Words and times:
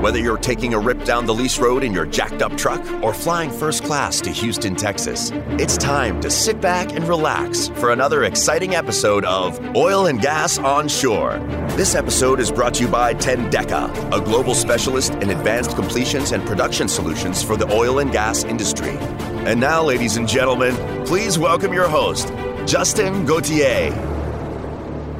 Whether 0.00 0.20
you're 0.20 0.38
taking 0.38 0.74
a 0.74 0.78
rip 0.78 1.02
down 1.02 1.26
the 1.26 1.34
lease 1.34 1.58
road 1.58 1.82
in 1.82 1.92
your 1.92 2.06
jacked 2.06 2.40
up 2.40 2.56
truck 2.56 2.80
or 3.02 3.12
flying 3.12 3.50
first 3.50 3.82
class 3.82 4.20
to 4.20 4.30
Houston, 4.30 4.76
Texas, 4.76 5.32
it's 5.58 5.76
time 5.76 6.20
to 6.20 6.30
sit 6.30 6.60
back 6.60 6.92
and 6.92 7.08
relax 7.08 7.66
for 7.66 7.90
another 7.90 8.22
exciting 8.22 8.76
episode 8.76 9.24
of 9.24 9.58
Oil 9.74 10.06
and 10.06 10.20
Gas 10.20 10.56
on 10.56 10.86
Shore. 10.86 11.38
This 11.70 11.96
episode 11.96 12.38
is 12.38 12.52
brought 12.52 12.74
to 12.74 12.84
you 12.84 12.88
by 12.88 13.12
Tendeka, 13.12 14.16
a 14.16 14.20
global 14.20 14.54
specialist 14.54 15.14
in 15.14 15.30
advanced 15.30 15.74
completions 15.74 16.30
and 16.30 16.46
production 16.46 16.86
solutions 16.86 17.42
for 17.42 17.56
the 17.56 17.68
oil 17.72 17.98
and 17.98 18.12
gas 18.12 18.44
industry. 18.44 18.96
And 19.48 19.58
now, 19.58 19.82
ladies 19.82 20.16
and 20.16 20.28
gentlemen, 20.28 20.76
please 21.06 21.40
welcome 21.40 21.72
your 21.72 21.88
host, 21.88 22.28
Justin 22.66 23.26
Gauthier. 23.26 24.17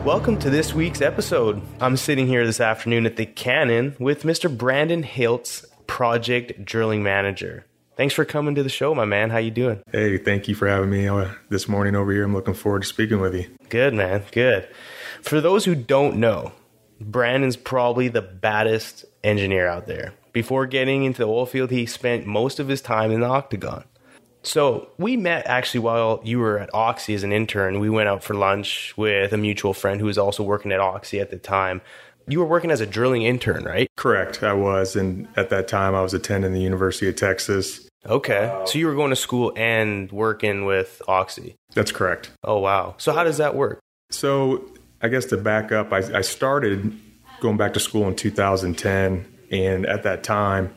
Welcome 0.05 0.39
to 0.39 0.51
this 0.51 0.73
week's 0.73 1.03
episode. 1.03 1.61
I'm 1.81 1.97
sitting 1.97 2.27
here 2.27 2.47
this 2.47 2.61
afternoon 2.61 3.05
at 3.05 3.17
the 3.17 3.27
Cannon 3.27 3.95
with 3.99 4.23
Mr. 4.23 4.55
Brandon 4.55 5.03
Hilts, 5.03 5.65
project 5.87 6.65
drilling 6.65 7.03
manager. 7.03 7.67
Thanks 7.97 8.15
for 8.15 8.25
coming 8.25 8.55
to 8.55 8.63
the 8.63 8.69
show, 8.69 8.95
my 8.95 9.05
man. 9.05 9.31
How 9.31 9.39
you 9.39 9.51
doing? 9.51 9.83
Hey, 9.93 10.17
thank 10.17 10.49
you 10.49 10.55
for 10.55 10.67
having 10.69 10.89
me 10.89 11.09
uh, 11.09 11.33
this 11.51 11.69
morning 11.69 11.95
over 11.95 12.13
here. 12.13 12.25
I'm 12.25 12.33
looking 12.33 12.55
forward 12.55 12.83
to 12.83 12.89
speaking 12.89 13.21
with 13.21 13.35
you. 13.35 13.47
Good, 13.69 13.93
man. 13.93 14.23
Good. 14.33 14.69
For 15.21 15.41
those 15.41 15.65
who 15.65 15.75
don't 15.75 16.17
know, 16.17 16.53
Brandon's 17.01 17.57
probably 17.57 18.09
the 18.09 18.23
baddest 18.23 19.05
engineer 19.23 19.67
out 19.67 19.87
there. 19.87 20.15
Before 20.33 20.67
getting 20.67 21.05
into 21.05 21.19
the 21.19 21.29
oil 21.29 21.45
field, 21.47 21.71
he 21.71 21.87
spent 21.87 22.27
most 22.27 22.59
of 22.61 22.69
his 22.69 22.81
time 22.81 23.11
in 23.11 23.21
the 23.21 23.27
octagon. 23.27 23.85
So 24.49 24.89
we 24.97 25.15
met 25.19 25.47
actually 25.47 25.81
while 25.81 26.23
you 26.25 26.39
were 26.39 26.59
at 26.59 26.71
Oxy 26.73 27.13
as 27.13 27.23
an 27.23 27.33
intern. 27.33 27.81
We 27.81 27.91
went 27.91 28.09
out 28.09 28.25
for 28.25 28.33
lunch 28.33 28.95
with 28.97 29.35
a 29.35 29.37
mutual 29.37 29.75
friend 29.75 30.01
who 30.01 30.07
was 30.07 30.17
also 30.17 30.43
working 30.43 30.73
at 30.73 30.81
Oxy 30.81 31.21
at 31.21 31.31
the 31.31 31.37
time. 31.37 31.83
You 32.27 32.39
were 32.39 32.47
working 32.47 32.71
as 32.71 32.81
a 32.81 32.87
drilling 32.87 33.23
intern, 33.23 33.65
right? 33.65 33.89
Correct, 33.97 34.43
I 34.43 34.55
was. 34.55 34.97
And 34.97 35.29
at 35.37 35.51
that 35.51 35.69
time, 35.69 35.95
I 35.95 36.01
was 36.01 36.15
attending 36.15 36.55
the 36.55 36.61
University 36.61 37.09
of 37.09 37.17
Texas. 37.17 37.87
Okay. 38.07 38.51
So 38.65 38.79
you 38.79 38.87
were 38.87 38.95
going 38.95 39.11
to 39.11 39.17
school 39.17 39.53
and 39.55 40.11
working 40.11 40.65
with 40.65 41.03
Oxy. 41.07 41.55
That's 41.75 41.93
correct. 41.93 42.31
Oh, 42.43 42.59
wow. 42.59 42.95
So 42.97 43.13
how 43.13 43.25
does 43.25 43.37
that 43.37 43.55
work? 43.55 43.81
So 44.11 44.65
I 45.03 45.09
guess 45.09 45.27
to 45.27 45.37
back 45.37 45.73
up, 45.73 45.93
I, 45.93 45.99
I 45.99 46.21
started 46.23 46.99
going 47.41 47.59
back 47.59 47.75
to 47.75 47.81
school 47.81 48.09
in 48.09 48.17
2010. 48.17 49.27
And 49.51 49.85
at 49.85 50.05
that 50.05 50.25
time, 50.25 50.75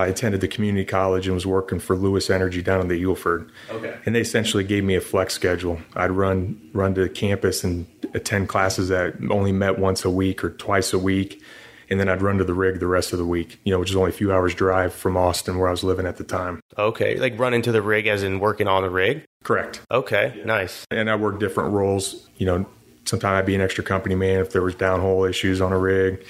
I 0.00 0.06
attended 0.06 0.40
the 0.40 0.48
community 0.48 0.84
college 0.84 1.26
and 1.26 1.34
was 1.34 1.46
working 1.46 1.78
for 1.78 1.96
Lewis 1.96 2.30
Energy 2.30 2.62
down 2.62 2.80
in 2.80 2.88
the 2.88 2.94
Eagle 2.94 3.14
Ford. 3.14 3.50
Okay. 3.70 3.96
And 4.06 4.14
they 4.14 4.20
essentially 4.20 4.64
gave 4.64 4.84
me 4.84 4.94
a 4.94 5.00
flex 5.00 5.34
schedule. 5.34 5.80
I'd 5.94 6.10
run 6.10 6.70
run 6.72 6.94
to 6.94 7.08
campus 7.08 7.64
and 7.64 7.86
attend 8.14 8.48
classes 8.48 8.88
that 8.88 9.14
only 9.30 9.52
met 9.52 9.78
once 9.78 10.04
a 10.04 10.10
week 10.10 10.42
or 10.42 10.50
twice 10.50 10.92
a 10.92 10.98
week, 10.98 11.42
and 11.88 12.00
then 12.00 12.08
I'd 12.08 12.22
run 12.22 12.38
to 12.38 12.44
the 12.44 12.54
rig 12.54 12.80
the 12.80 12.86
rest 12.86 13.12
of 13.12 13.18
the 13.18 13.24
week. 13.24 13.60
You 13.64 13.72
know, 13.72 13.78
which 13.78 13.90
is 13.90 13.96
only 13.96 14.10
a 14.10 14.14
few 14.14 14.32
hours 14.32 14.54
drive 14.54 14.94
from 14.94 15.16
Austin, 15.16 15.58
where 15.58 15.68
I 15.68 15.70
was 15.70 15.84
living 15.84 16.06
at 16.06 16.16
the 16.16 16.24
time. 16.24 16.60
Okay. 16.78 17.16
Like 17.16 17.38
running 17.38 17.62
to 17.62 17.72
the 17.72 17.82
rig 17.82 18.06
as 18.06 18.22
in 18.22 18.40
working 18.40 18.68
on 18.68 18.82
the 18.82 18.90
rig? 18.90 19.24
Correct. 19.44 19.80
Okay. 19.90 20.42
Nice. 20.44 20.84
And 20.90 21.10
I 21.10 21.16
worked 21.16 21.40
different 21.40 21.72
roles. 21.72 22.28
You 22.36 22.46
know, 22.46 22.66
sometimes 23.04 23.38
I'd 23.38 23.46
be 23.46 23.54
an 23.54 23.60
extra 23.60 23.84
company 23.84 24.14
man 24.14 24.40
if 24.40 24.52
there 24.52 24.62
was 24.62 24.74
downhole 24.74 25.28
issues 25.28 25.60
on 25.60 25.72
a 25.72 25.78
rig 25.78 26.24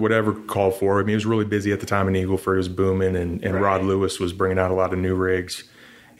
whatever 0.00 0.32
called 0.32 0.74
for. 0.74 1.00
I 1.00 1.02
mean, 1.02 1.12
it 1.12 1.16
was 1.16 1.26
really 1.26 1.44
busy 1.44 1.72
at 1.72 1.80
the 1.80 1.86
time 1.86 2.08
in 2.08 2.16
Eagle 2.16 2.38
Ford. 2.38 2.56
It 2.56 2.58
was 2.58 2.68
booming, 2.68 3.16
and, 3.16 3.42
and 3.44 3.54
right. 3.54 3.62
Rod 3.62 3.84
Lewis 3.84 4.18
was 4.18 4.32
bringing 4.32 4.58
out 4.58 4.70
a 4.70 4.74
lot 4.74 4.92
of 4.92 4.98
new 4.98 5.14
rigs. 5.14 5.64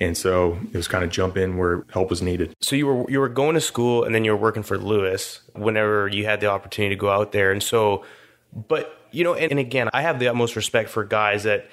And 0.00 0.16
so 0.16 0.58
it 0.72 0.76
was 0.76 0.88
kind 0.88 1.04
of 1.04 1.10
jump 1.10 1.36
in 1.36 1.58
where 1.58 1.84
help 1.92 2.08
was 2.08 2.22
needed. 2.22 2.54
So 2.60 2.74
you 2.74 2.86
were 2.86 3.10
you 3.10 3.20
were 3.20 3.28
going 3.28 3.54
to 3.54 3.60
school 3.60 4.04
and 4.04 4.14
then 4.14 4.24
you 4.24 4.30
were 4.30 4.38
working 4.38 4.62
for 4.62 4.78
Lewis 4.78 5.42
whenever 5.54 6.08
you 6.08 6.24
had 6.24 6.40
the 6.40 6.46
opportunity 6.46 6.94
to 6.94 6.98
go 6.98 7.10
out 7.10 7.32
there. 7.32 7.52
And 7.52 7.62
so, 7.62 8.06
but 8.54 8.98
you 9.10 9.24
know, 9.24 9.34
and, 9.34 9.50
and 9.50 9.60
again, 9.60 9.90
I 9.92 10.00
have 10.00 10.18
the 10.18 10.28
utmost 10.28 10.56
respect 10.56 10.88
for 10.88 11.04
guys 11.04 11.42
that 11.42 11.68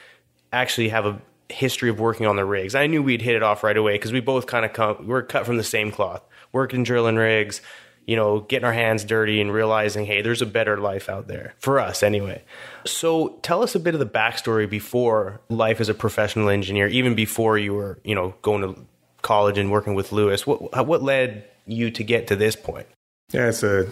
actually 0.51 0.89
have 0.89 1.05
a 1.05 1.21
history 1.49 1.89
of 1.89 1.99
working 1.99 2.25
on 2.25 2.35
the 2.35 2.45
rigs. 2.45 2.75
I 2.75 2.87
knew 2.87 3.01
we'd 3.01 3.21
hit 3.21 3.35
it 3.35 3.43
off 3.43 3.63
right 3.63 3.77
away 3.77 3.93
because 3.93 4.11
we 4.11 4.19
both 4.19 4.47
kind 4.47 4.65
of 4.65 4.73
come, 4.73 5.07
we're 5.07 5.23
cut 5.23 5.45
from 5.45 5.57
the 5.57 5.63
same 5.63 5.91
cloth, 5.91 6.21
working 6.51 6.83
drilling 6.83 7.15
rigs, 7.15 7.61
you 8.07 8.15
know, 8.15 8.39
getting 8.39 8.65
our 8.65 8.73
hands 8.73 9.03
dirty 9.03 9.39
and 9.41 9.53
realizing, 9.53 10.05
hey, 10.05 10.21
there's 10.21 10.41
a 10.41 10.45
better 10.45 10.77
life 10.77 11.09
out 11.09 11.27
there 11.27 11.53
for 11.59 11.79
us 11.79 12.01
anyway. 12.01 12.41
So 12.85 13.37
tell 13.43 13.61
us 13.61 13.75
a 13.75 13.79
bit 13.79 13.93
of 13.93 13.99
the 13.99 14.07
backstory 14.07 14.67
before 14.67 15.41
life 15.49 15.81
as 15.81 15.89
a 15.89 15.93
professional 15.93 16.49
engineer, 16.49 16.87
even 16.87 17.13
before 17.13 17.57
you 17.57 17.73
were, 17.73 17.99
you 18.05 18.15
know, 18.15 18.33
going 18.41 18.61
to 18.61 18.81
college 19.21 19.57
and 19.57 19.69
working 19.69 19.93
with 19.93 20.13
Lewis. 20.13 20.47
What 20.47 20.87
what 20.87 21.03
led 21.03 21.43
you 21.65 21.91
to 21.91 22.03
get 22.03 22.27
to 22.27 22.37
this 22.37 22.55
point? 22.55 22.87
Yeah, 23.33 23.49
it's 23.49 23.61
a 23.61 23.87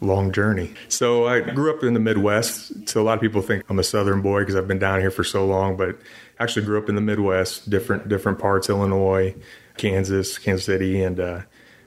long 0.00 0.30
journey. 0.30 0.72
So 0.88 1.26
I 1.26 1.40
grew 1.40 1.76
up 1.76 1.82
in 1.82 1.94
the 1.94 2.00
Midwest. 2.00 2.88
So 2.88 3.02
a 3.02 3.04
lot 3.04 3.14
of 3.14 3.20
people 3.20 3.42
think 3.42 3.64
I'm 3.68 3.80
a 3.80 3.84
Southern 3.84 4.22
boy 4.22 4.42
because 4.42 4.54
I've 4.54 4.68
been 4.68 4.78
down 4.78 5.00
here 5.00 5.10
for 5.10 5.24
so 5.24 5.44
long, 5.44 5.76
but 5.76 5.98
actually 6.38 6.64
grew 6.64 6.78
up 6.78 6.88
in 6.88 6.94
the 6.94 7.00
Midwest, 7.00 7.68
different 7.68 8.08
different 8.08 8.38
parts, 8.38 8.68
Illinois, 8.68 9.34
Kansas, 9.76 10.38
Kansas 10.38 10.64
City, 10.64 11.02
and 11.02 11.18
uh, 11.18 11.40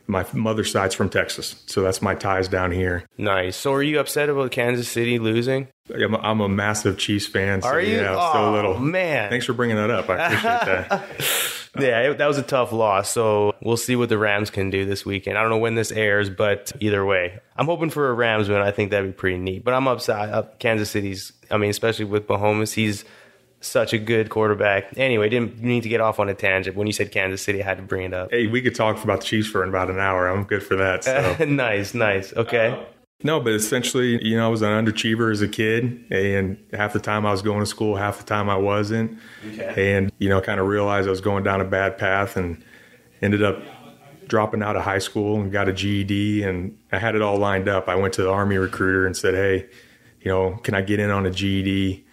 my 0.07 0.25
mother's 0.33 0.71
side's 0.71 0.95
from 0.95 1.09
Texas, 1.09 1.61
so 1.67 1.81
that's 1.81 2.01
my 2.01 2.15
ties 2.15 2.47
down 2.47 2.71
here. 2.71 3.05
Nice. 3.17 3.55
So, 3.55 3.73
are 3.73 3.83
you 3.83 3.99
upset 3.99 4.29
about 4.29 4.51
Kansas 4.51 4.87
City 4.87 5.19
losing? 5.19 5.67
I'm 5.93 6.13
a, 6.13 6.17
I'm 6.19 6.39
a 6.41 6.49
massive 6.49 6.97
Chiefs 6.97 7.27
fan. 7.27 7.61
So, 7.61 7.69
are 7.69 7.81
you? 7.81 7.97
Yeah, 7.97 8.15
oh, 8.17 8.33
so 8.33 8.51
little. 8.51 8.79
Man, 8.79 9.29
thanks 9.29 9.45
for 9.45 9.53
bringing 9.53 9.75
that 9.77 9.89
up. 9.89 10.09
I 10.09 10.15
appreciate 10.15 10.89
that. 10.89 11.09
yeah, 11.79 11.99
it, 12.01 12.17
that 12.17 12.27
was 12.27 12.37
a 12.37 12.43
tough 12.43 12.71
loss. 12.71 13.09
So 13.09 13.55
we'll 13.61 13.77
see 13.77 13.95
what 13.95 14.09
the 14.09 14.17
Rams 14.17 14.49
can 14.49 14.69
do 14.69 14.85
this 14.85 15.05
weekend. 15.05 15.37
I 15.37 15.41
don't 15.41 15.49
know 15.49 15.57
when 15.57 15.75
this 15.75 15.91
airs, 15.91 16.29
but 16.29 16.71
either 16.79 17.05
way, 17.05 17.39
I'm 17.55 17.65
hoping 17.65 17.89
for 17.89 18.09
a 18.09 18.13
Rams 18.13 18.49
win. 18.49 18.61
I 18.61 18.71
think 18.71 18.91
that'd 18.91 19.09
be 19.09 19.13
pretty 19.13 19.37
neat. 19.37 19.63
But 19.63 19.73
I'm 19.73 19.87
upset. 19.87 20.29
Up 20.29 20.59
Kansas 20.59 20.89
City's. 20.89 21.33
I 21.49 21.57
mean, 21.57 21.69
especially 21.69 22.05
with 22.05 22.27
Mahomes, 22.27 22.73
he's 22.73 23.05
such 23.61 23.93
a 23.93 23.97
good 23.97 24.29
quarterback. 24.29 24.97
Anyway, 24.97 25.29
didn't 25.29 25.61
need 25.61 25.83
to 25.83 25.89
get 25.89 26.01
off 26.01 26.19
on 26.19 26.27
a 26.27 26.33
tangent. 26.33 26.75
When 26.75 26.87
you 26.87 26.93
said 26.93 27.11
Kansas 27.11 27.41
City, 27.41 27.61
I 27.61 27.65
had 27.65 27.77
to 27.77 27.83
bring 27.83 28.05
it 28.05 28.13
up. 28.13 28.31
Hey, 28.31 28.47
we 28.47 28.61
could 28.61 28.75
talk 28.75 29.01
about 29.03 29.21
the 29.21 29.25
Chiefs 29.27 29.47
for 29.47 29.63
about 29.63 29.89
an 29.89 29.99
hour. 29.99 30.27
I'm 30.27 30.43
good 30.43 30.63
for 30.63 30.75
that. 30.75 31.03
So. 31.03 31.37
nice, 31.45 31.93
nice. 31.93 32.33
Okay. 32.33 32.69
Uh, 32.69 32.83
no, 33.23 33.39
but 33.39 33.53
essentially, 33.53 34.23
you 34.25 34.35
know, 34.35 34.47
I 34.47 34.49
was 34.49 34.63
an 34.63 34.69
underachiever 34.69 35.31
as 35.31 35.43
a 35.43 35.47
kid, 35.47 36.05
and 36.09 36.57
half 36.73 36.93
the 36.93 36.99
time 36.99 37.23
I 37.25 37.31
was 37.31 37.43
going 37.43 37.59
to 37.59 37.67
school, 37.67 37.95
half 37.95 38.17
the 38.17 38.23
time 38.23 38.49
I 38.49 38.55
wasn't, 38.55 39.19
okay. 39.53 39.95
and 39.95 40.11
you 40.17 40.27
know, 40.27 40.41
kind 40.41 40.59
of 40.59 40.65
realized 40.65 41.07
I 41.07 41.11
was 41.11 41.21
going 41.21 41.43
down 41.43 41.61
a 41.61 41.65
bad 41.65 41.99
path, 41.99 42.35
and 42.35 42.63
ended 43.21 43.43
up 43.43 43.61
dropping 44.27 44.63
out 44.63 44.75
of 44.75 44.81
high 44.81 44.97
school 44.97 45.39
and 45.39 45.51
got 45.51 45.67
a 45.67 45.73
GED, 45.73 46.41
and 46.41 46.75
I 46.91 46.97
had 46.97 47.13
it 47.13 47.21
all 47.21 47.37
lined 47.37 47.69
up. 47.69 47.87
I 47.87 47.95
went 47.95 48.15
to 48.15 48.23
the 48.23 48.31
Army 48.31 48.57
recruiter 48.57 49.05
and 49.05 49.15
said, 49.15 49.35
"Hey, 49.35 49.69
you 50.21 50.31
know, 50.31 50.55
can 50.63 50.73
I 50.73 50.81
get 50.81 50.99
in 50.99 51.11
on 51.11 51.27
a 51.27 51.31
GED?" 51.31 52.03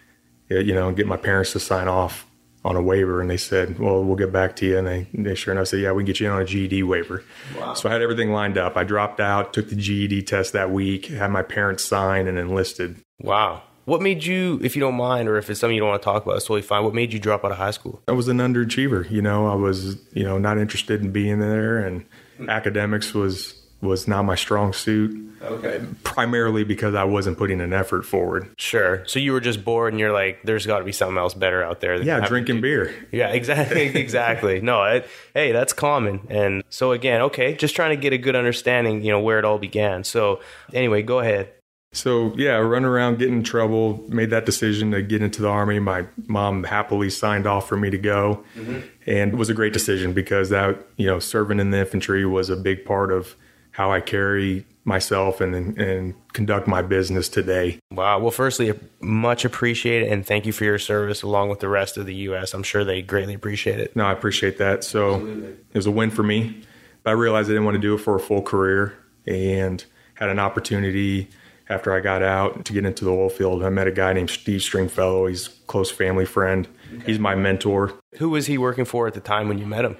Uh, 0.51 0.61
you 0.61 0.75
know, 0.75 0.89
and 0.89 0.97
get 0.97 1.07
my 1.07 1.17
parents 1.17 1.53
to 1.53 1.61
sign 1.61 1.89
off 1.89 2.27
on 2.65 2.77
a 2.77 2.83
waiver. 2.83 3.21
And 3.21 3.31
they 3.31 3.37
said, 3.37 3.79
well, 3.79 4.03
we'll 4.03 4.17
get 4.17 4.33
back 4.33 4.57
to 4.57 4.67
you. 4.67 4.79
And 4.79 4.87
they, 4.87 5.07
they 5.15 5.35
sure 5.35 5.53
enough 5.53 5.69
said, 5.69 5.81
yeah, 5.81 5.93
we 5.93 6.03
can 6.03 6.07
get 6.07 6.21
you 6.21 6.27
in 6.27 6.33
on 6.33 6.43
a 6.43 6.45
GED 6.45 6.83
waiver. 6.83 7.23
Wow. 7.59 7.75
So 7.75 7.89
I 7.89 7.93
had 7.93 8.03
everything 8.03 8.33
lined 8.33 8.59
up. 8.59 8.77
I 8.77 8.85
dropped 8.85 9.21
out, 9.21 9.53
took 9.53 9.69
the 9.69 9.77
GED 9.77 10.23
test 10.23 10.53
that 10.55 10.71
week, 10.71 11.07
had 11.07 11.31
my 11.31 11.43
parents 11.43 11.85
sign 11.85 12.27
and 12.27 12.39
enlisted. 12.39 12.97
Wow. 13.21 13.63
What 13.85 14.03
made 14.03 14.25
you, 14.25 14.61
if 14.63 14.77
you 14.77 14.81
don't 14.81 14.97
mind, 14.97 15.29
or 15.29 15.39
if 15.39 15.49
it's 15.49 15.61
something 15.61 15.75
you 15.75 15.81
don't 15.81 15.89
want 15.89 16.03
to 16.03 16.05
talk 16.05 16.23
about, 16.25 16.37
it's 16.37 16.45
totally 16.45 16.61
fine. 16.61 16.85
What 16.85 16.95
made 16.95 17.13
you 17.13 17.19
drop 17.19 17.43
out 17.43 17.53
of 17.53 17.57
high 17.57 17.71
school? 17.71 18.03
I 18.07 18.13
was 18.13 18.29
an 18.29 18.37
underachiever. 18.37 19.11
You 19.11 19.23
know, 19.23 19.47
I 19.47 19.55
was, 19.55 19.97
you 20.13 20.25
know, 20.25 20.37
not 20.37 20.59
interested 20.59 21.01
in 21.01 21.11
being 21.11 21.39
there, 21.39 21.79
and 21.79 22.05
academics 22.49 23.15
was 23.15 23.55
was 23.81 24.09
not 24.09 24.25
my 24.25 24.35
strong 24.35 24.73
suit. 24.73 25.25
Okay. 25.41 25.85
Primarily 26.03 26.65
because 26.65 26.95
I 26.95 27.05
wasn't 27.05 27.39
putting 27.39 27.61
an 27.61 27.73
effort 27.73 28.05
forward. 28.05 28.51
Sure. 28.59 29.05
So 29.07 29.21
you 29.21 29.33
were 29.33 29.41
just 29.41 29.65
bored 29.65 29.93
and 29.93 30.01
you're 30.01 30.13
like, 30.13 30.43
there's 30.43 30.67
got 30.67 30.81
to 30.81 30.85
be 30.85 30.93
something 30.93 31.17
else 31.17 31.35
better 31.35 31.63
out 31.63 31.81
there. 31.81 32.03
Yeah, 32.03 32.27
drinking 32.27 32.61
beer. 32.61 32.93
Yeah, 33.13 33.29
exactly. 33.29 33.83
exactly. 33.95 34.61
no, 34.61 34.83
it, 34.85 35.09
hey, 35.35 35.53
that's 35.53 35.73
common. 35.73 36.27
And 36.29 36.65
so 36.71 36.93
again, 36.93 37.23
okay, 37.23 37.55
just 37.55 37.77
trying 37.77 37.97
to 37.97 38.01
get 38.01 38.13
a 38.13 38.19
good 38.19 38.35
understanding, 38.35 39.03
you 39.03 39.13
know, 39.13 39.21
where 39.21 39.39
it 39.39 39.45
all 39.45 39.59
began. 39.59 40.03
So 40.03 40.41
anyway, 40.73 41.03
go 41.03 41.21
ahead. 41.21 41.53
So 41.93 42.35
yeah, 42.37 42.57
run 42.57 42.85
around, 42.85 43.19
get 43.19 43.29
in 43.29 43.43
trouble, 43.43 44.05
made 44.09 44.31
that 44.31 44.45
decision 44.45 44.91
to 44.91 45.03
get 45.03 45.23
into 45.23 45.41
the 45.41 45.49
army. 45.49 45.79
My 45.79 46.05
mom 46.27 46.65
happily 46.65 47.09
signed 47.09 47.47
off 47.47 47.67
for 47.67 47.79
me 47.79 47.89
to 47.89 47.97
go, 47.97 48.45
mm-hmm. 48.55 48.81
and 49.07 49.33
it 49.33 49.37
was 49.37 49.49
a 49.49 49.55
great 49.55 49.73
decision 49.73 50.13
because 50.13 50.51
that 50.51 50.87
you 50.97 51.07
know 51.07 51.19
serving 51.19 51.61
in 51.61 51.71
the 51.71 51.79
infantry 51.79 52.27
was 52.27 52.51
a 52.51 52.57
big 52.57 52.85
part 52.85 53.11
of 53.11 53.37
how 53.79 53.93
I 53.93 54.01
carry 54.01 54.67
myself 54.85 55.41
and 55.41 55.79
and 55.79 56.15
conduct 56.33 56.67
my 56.67 56.83
business 56.83 57.29
today. 57.29 57.79
Wow. 57.93 58.19
Well, 58.19 58.33
firstly, 58.33 58.77
much 59.01 59.45
appreciate 59.45 60.03
it 60.03 60.13
and 60.13 60.27
thank 60.27 60.47
you 60.47 60.53
for 60.53 60.65
your 60.65 60.81
service 60.81 61.23
along 61.23 61.49
with 61.49 61.61
the 61.61 61.69
rest 61.69 61.97
of 61.97 62.05
the 62.05 62.15
U.S. 62.27 62.55
I'm 62.55 62.65
sure 62.65 62.85
they 62.85 63.03
greatly 63.03 63.35
appreciate 63.35 63.79
it. 63.79 63.95
No, 63.95 64.05
I 64.05 64.13
appreciate 64.13 64.59
that. 64.59 64.83
So 64.83 65.15
Absolutely. 65.15 65.49
it 65.51 65.75
was 65.75 65.87
a 65.87 65.93
win 65.93 66.11
for 66.11 66.25
me, 66.25 66.65
but 67.05 67.11
I 67.11 67.13
realized 67.13 67.49
I 67.49 67.53
didn't 67.53 67.67
want 67.67 67.77
to 67.77 67.81
do 67.81 67.95
it 67.95 67.99
for 67.99 68.17
a 68.17 68.21
full 68.21 68.43
career 68.43 68.99
and 69.29 69.85
had 70.15 70.29
an 70.29 70.41
opportunity 70.41 71.29
after 71.69 71.93
I 71.93 72.01
got 72.01 72.23
out 72.25 72.65
to 72.65 72.73
get 72.73 72.85
into 72.85 73.05
the 73.05 73.13
oil 73.13 73.29
field. 73.29 73.63
I 73.63 73.69
met 73.69 73.87
a 73.87 73.93
guy 73.93 74.13
named 74.13 74.31
Steve 74.31 74.63
Stringfellow. 74.63 75.27
He's 75.27 75.47
a 75.47 75.51
close 75.69 75.91
family 75.91 76.25
friend. 76.25 76.67
Okay. 76.95 77.05
He's 77.07 77.21
my 77.21 77.37
mentor. 77.37 77.95
Who 78.17 78.31
was 78.31 78.47
he 78.47 78.59
working 78.59 78.87
for 78.87 79.07
at 79.07 79.15
the 79.15 79.21
time 79.21 79.47
when 79.47 79.59
you 79.59 79.67
met 79.67 79.85
him? 79.85 79.99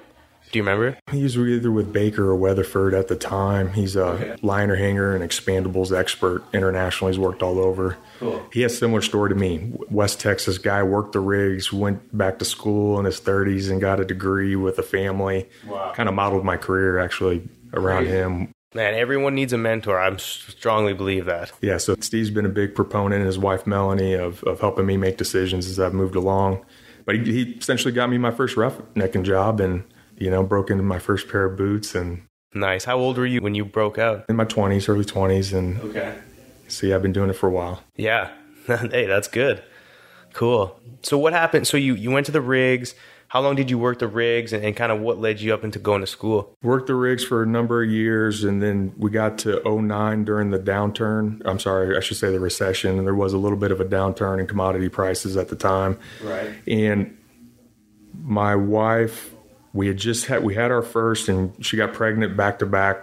Do 0.51 0.57
you 0.57 0.63
remember? 0.63 0.97
He 1.11 1.21
was 1.21 1.37
either 1.37 1.71
with 1.71 1.93
Baker 1.93 2.23
or 2.23 2.35
Weatherford 2.35 2.93
at 2.95 3.07
the 3.07 3.15
time. 3.15 3.73
He's 3.73 3.95
a 3.95 4.05
okay. 4.05 4.35
liner 4.41 4.75
hanger 4.75 5.15
and 5.15 5.23
expandables 5.23 5.95
expert 5.95 6.43
internationally. 6.53 7.13
He's 7.13 7.19
worked 7.19 7.43
all 7.43 7.59
over. 7.59 7.97
Cool. 8.19 8.43
He 8.51 8.61
has 8.61 8.73
a 8.73 8.77
similar 8.77 9.01
story 9.01 9.29
to 9.29 9.35
me. 9.35 9.73
West 9.89 10.19
Texas 10.19 10.57
guy, 10.57 10.81
worked 10.81 11.13
the 11.13 11.19
rigs, 11.19 11.71
went 11.71 12.17
back 12.17 12.39
to 12.39 12.45
school 12.45 12.99
in 12.99 13.05
his 13.05 13.21
30s 13.21 13.69
and 13.69 13.79
got 13.79 13.99
a 13.99 14.05
degree 14.05 14.55
with 14.55 14.79
a 14.79 14.83
family. 14.83 15.47
Wow. 15.67 15.93
Kind 15.93 16.09
of 16.09 16.15
modeled 16.15 16.43
my 16.43 16.57
career 16.57 16.97
actually 16.97 17.47
around 17.73 18.03
Crazy. 18.05 18.17
him. 18.17 18.53
Man, 18.73 18.93
everyone 18.93 19.33
needs 19.33 19.51
a 19.51 19.57
mentor. 19.57 19.99
I 19.99 20.15
strongly 20.17 20.93
believe 20.93 21.25
that. 21.25 21.51
Yeah, 21.59 21.77
so 21.77 21.95
Steve's 21.99 22.29
been 22.29 22.45
a 22.45 22.49
big 22.49 22.75
proponent, 22.75 23.15
and 23.15 23.25
his 23.25 23.39
wife 23.39 23.65
Melanie, 23.65 24.13
of, 24.13 24.43
of 24.43 24.59
helping 24.59 24.85
me 24.85 24.95
make 24.95 25.17
decisions 25.17 25.67
as 25.67 25.79
I've 25.79 25.93
moved 25.93 26.15
along. 26.15 26.63
But 27.03 27.15
he, 27.15 27.33
he 27.33 27.51
essentially 27.53 27.91
got 27.91 28.11
me 28.11 28.19
my 28.19 28.29
first 28.29 28.55
roughnecking 28.55 29.23
job, 29.23 29.59
and 29.59 29.83
you 30.19 30.29
know, 30.29 30.43
broke 30.43 30.69
into 30.69 30.83
my 30.83 30.99
first 30.99 31.27
pair 31.27 31.45
of 31.45 31.57
boots 31.57 31.95
and 31.95 32.23
Nice. 32.53 32.83
How 32.83 32.97
old 32.97 33.17
were 33.17 33.27
you 33.27 33.41
when 33.41 33.53
you 33.53 33.63
broke 33.63 33.99
out? 33.99 34.25
In 34.27 34.35
my 34.35 34.45
20s, 34.45 34.89
early 34.89 35.05
20s 35.05 35.55
and 35.55 35.79
Okay. 35.81 36.15
See, 36.67 36.93
I've 36.93 37.01
been 37.01 37.13
doing 37.13 37.29
it 37.29 37.33
for 37.33 37.47
a 37.47 37.51
while. 37.51 37.83
Yeah. 37.95 38.31
hey, 38.67 39.05
that's 39.05 39.27
good. 39.27 39.63
Cool. 40.33 40.79
So 41.01 41.17
what 41.17 41.33
happened? 41.33 41.67
So 41.67 41.77
you 41.77 41.95
you 41.95 42.11
went 42.11 42.25
to 42.27 42.31
the 42.31 42.41
rigs. 42.41 42.95
How 43.29 43.41
long 43.41 43.55
did 43.55 43.69
you 43.69 43.77
work 43.77 43.99
the 43.99 44.07
rigs 44.07 44.53
and, 44.53 44.65
and 44.65 44.75
kind 44.75 44.91
of 44.91 44.99
what 44.99 45.19
led 45.19 45.39
you 45.39 45.53
up 45.53 45.63
into 45.63 45.77
going 45.77 46.01
to 46.01 46.07
school? 46.07 46.55
Worked 46.63 46.87
the 46.87 46.95
rigs 46.95 47.23
for 47.23 47.43
a 47.43 47.45
number 47.45 47.83
of 47.83 47.89
years 47.89 48.43
and 48.43 48.61
then 48.61 48.91
we 48.97 49.11
got 49.11 49.37
to 49.39 49.61
09 49.63 50.25
during 50.25 50.49
the 50.49 50.57
downturn. 50.57 51.39
I'm 51.45 51.59
sorry, 51.59 51.95
I 51.95 51.99
should 51.99 52.17
say 52.17 52.31
the 52.31 52.39
recession 52.39 52.97
and 52.97 53.05
there 53.05 53.13
was 53.13 53.33
a 53.33 53.37
little 53.37 53.57
bit 53.57 53.71
of 53.71 53.79
a 53.79 53.85
downturn 53.85 54.39
in 54.39 54.47
commodity 54.47 54.89
prices 54.89 55.37
at 55.37 55.49
the 55.49 55.55
time. 55.55 55.99
Right. 56.23 56.49
And 56.67 57.15
my 58.19 58.55
wife 58.55 59.31
we 59.79 59.87
had 59.87 59.95
just 59.95 60.25
had 60.25 60.43
we 60.43 60.55
had 60.55 60.71
our 60.71 60.81
first 60.81 61.29
and 61.29 61.53
she 61.65 61.77
got 61.77 61.93
pregnant 61.93 62.35
back 62.35 62.59
to 62.59 62.65
back 62.65 62.97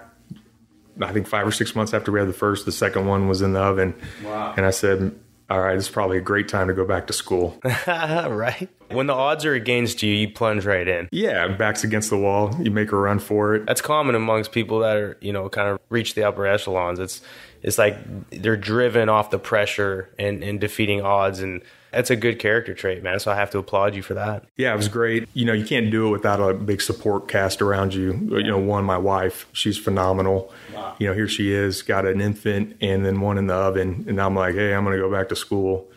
i 1.01 1.11
think 1.11 1.27
five 1.27 1.47
or 1.47 1.51
six 1.51 1.75
months 1.75 1.95
after 1.95 2.13
we 2.13 2.19
had 2.21 2.29
the 2.29 2.35
first. 2.35 2.67
The 2.67 2.73
second 2.73 3.07
one 3.07 3.29
was 3.29 3.41
in 3.41 3.55
the 3.55 3.61
oven. 3.61 3.95
Wow. 4.23 4.53
and 4.59 4.67
i 4.67 4.71
said 4.71 5.19
all 5.49 5.59
right 5.59 5.75
this 5.75 5.87
is 5.87 5.91
probably 5.91 6.19
a 6.19 6.21
great 6.21 6.49
time 6.49 6.69
to 6.69 6.75
go 6.75 6.85
back 6.85 7.07
to 7.07 7.15
school. 7.15 7.59
Right. 7.87 8.69
When 8.91 9.07
the 9.07 9.15
odds 9.15 9.47
are 9.47 9.55
against 9.55 10.03
you 10.03 10.13
you 10.13 10.29
plunge 10.29 10.67
right 10.67 10.87
in. 10.87 11.09
Yeah 11.13 11.49
backs 11.49 11.83
against 11.83 12.11
the 12.11 12.19
wall. 12.19 12.55
You 12.61 12.71
make 12.71 12.93
a 12.93 12.97
run 12.97 13.21
for 13.21 13.55
it. 13.55 13.65
That's 13.65 13.81
common 13.81 14.15
amongst 14.15 14.53
people 14.53 14.81
that 14.81 14.97
are 14.99 15.17
you 15.23 15.33
know 15.33 15.49
kind 15.49 15.69
of 15.71 15.81
reach 15.89 16.13
the 16.15 16.25
upper 16.25 16.47
echelons. 16.47 16.99
It's 16.99 17.23
it's 17.63 17.79
like 17.79 17.97
they're 18.31 18.57
driven 18.73 19.09
off 19.09 19.31
the 19.31 19.39
pressure 19.39 20.15
and, 20.19 20.45
and 20.45 20.61
defeating 20.61 21.01
odds 21.01 21.41
and 21.41 21.63
that's 21.97 22.11
a 22.11 22.17
good 22.17 22.39
character 22.39 22.75
trait, 22.75 23.03
man. 23.03 23.19
So 23.21 23.33
I 23.33 23.37
have 23.37 23.51
to 23.53 23.59
applaud 23.59 23.95
you 23.95 24.03
for 24.03 24.13
that. 24.13 24.45
Yeah, 24.59 24.75
it 24.75 24.77
was 24.77 24.89
great. 24.89 25.27
You 25.33 25.47
know, 25.47 25.55
you 25.55 25.65
can't 25.65 25.91
do 25.91 26.09
it 26.09 26.11
without 26.11 26.41
a 26.41 26.53
big 26.53 26.83
support 26.83 27.27
cast 27.27 27.63
around 27.63 27.95
you. 27.95 28.13
You 28.13 28.43
know, 28.43 28.59
one, 28.59 28.85
my 28.85 28.99
wife, 28.99 29.47
she's 29.53 29.79
phenomenal. 29.79 30.53
Wow. 30.75 30.95
You 30.99 31.07
know, 31.07 31.15
here 31.15 31.27
she 31.27 31.55
is, 31.55 31.81
got 31.81 32.05
an 32.05 32.21
infant 32.21 32.77
and 32.83 33.07
then 33.07 33.23
one 33.23 33.39
in 33.39 33.47
the 33.47 33.55
oven. 33.55 34.05
And 34.09 34.21
I'm 34.21 34.35
like, 34.35 34.55
hey, 34.55 34.75
I'm 34.75 34.85
going 34.85 34.95
to 34.95 35.03
go 35.03 35.11
back 35.11 35.31
to 35.31 35.37
school. 35.37 35.89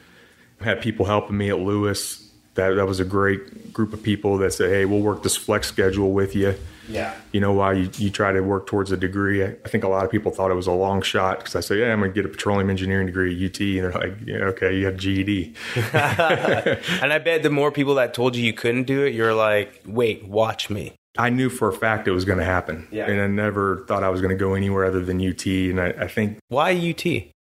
I 0.61 0.63
had 0.63 0.81
people 0.81 1.05
helping 1.05 1.37
me 1.37 1.49
at 1.49 1.59
Lewis. 1.59 2.28
That, 2.55 2.71
that 2.71 2.85
was 2.85 2.99
a 2.99 3.05
great 3.05 3.71
group 3.71 3.93
of 3.93 4.03
people 4.03 4.37
that 4.39 4.53
said, 4.53 4.69
hey, 4.69 4.85
we'll 4.85 5.01
work 5.01 5.23
this 5.23 5.37
flex 5.37 5.67
schedule 5.67 6.11
with 6.11 6.35
you 6.35 6.55
yeah. 6.89 7.15
You 7.31 7.39
know, 7.39 7.53
while 7.53 7.77
you, 7.77 7.89
you 7.97 8.09
try 8.09 8.31
to 8.31 8.41
work 8.41 8.67
towards 8.67 8.91
a 8.91 8.97
degree, 8.97 9.43
I, 9.43 9.55
I 9.63 9.69
think 9.69 9.83
a 9.83 9.87
lot 9.87 10.03
of 10.03 10.11
people 10.11 10.31
thought 10.31 10.51
it 10.51 10.55
was 10.55 10.67
a 10.67 10.71
long 10.71 11.01
shot 11.01 11.39
because 11.39 11.55
I 11.55 11.59
said, 11.59 11.77
yeah, 11.77 11.93
I'm 11.93 11.99
going 11.99 12.11
to 12.11 12.15
get 12.15 12.25
a 12.25 12.29
petroleum 12.29 12.69
engineering 12.69 13.05
degree 13.05 13.33
at 13.33 13.51
UT. 13.51 13.61
And 13.61 13.83
they're 13.83 13.91
like, 13.91 14.17
yeah, 14.25 14.37
okay, 14.37 14.75
you 14.75 14.85
have 14.85 14.97
GED. 14.97 15.53
and 15.93 17.13
I 17.13 17.19
bet 17.19 17.43
the 17.43 17.49
more 17.49 17.71
people 17.71 17.95
that 17.95 18.13
told 18.13 18.35
you 18.35 18.43
you 18.43 18.53
couldn't 18.53 18.83
do 18.83 19.05
it, 19.05 19.13
you're 19.13 19.33
like, 19.33 19.81
wait, 19.85 20.27
watch 20.27 20.69
me. 20.69 20.93
I 21.17 21.29
knew 21.29 21.49
for 21.49 21.69
a 21.69 21.73
fact 21.73 22.07
it 22.07 22.11
was 22.11 22.25
going 22.25 22.39
to 22.39 22.45
happen. 22.45 22.87
Yeah. 22.91 23.09
And 23.09 23.21
I 23.21 23.27
never 23.27 23.85
thought 23.87 24.03
I 24.03 24.09
was 24.09 24.21
going 24.21 24.35
to 24.35 24.39
go 24.39 24.53
anywhere 24.53 24.85
other 24.85 25.03
than 25.03 25.25
UT. 25.25 25.45
And 25.45 25.79
I, 25.79 25.87
I 25.89 26.07
think. 26.07 26.39
Why 26.47 26.71
UT? 26.71 27.05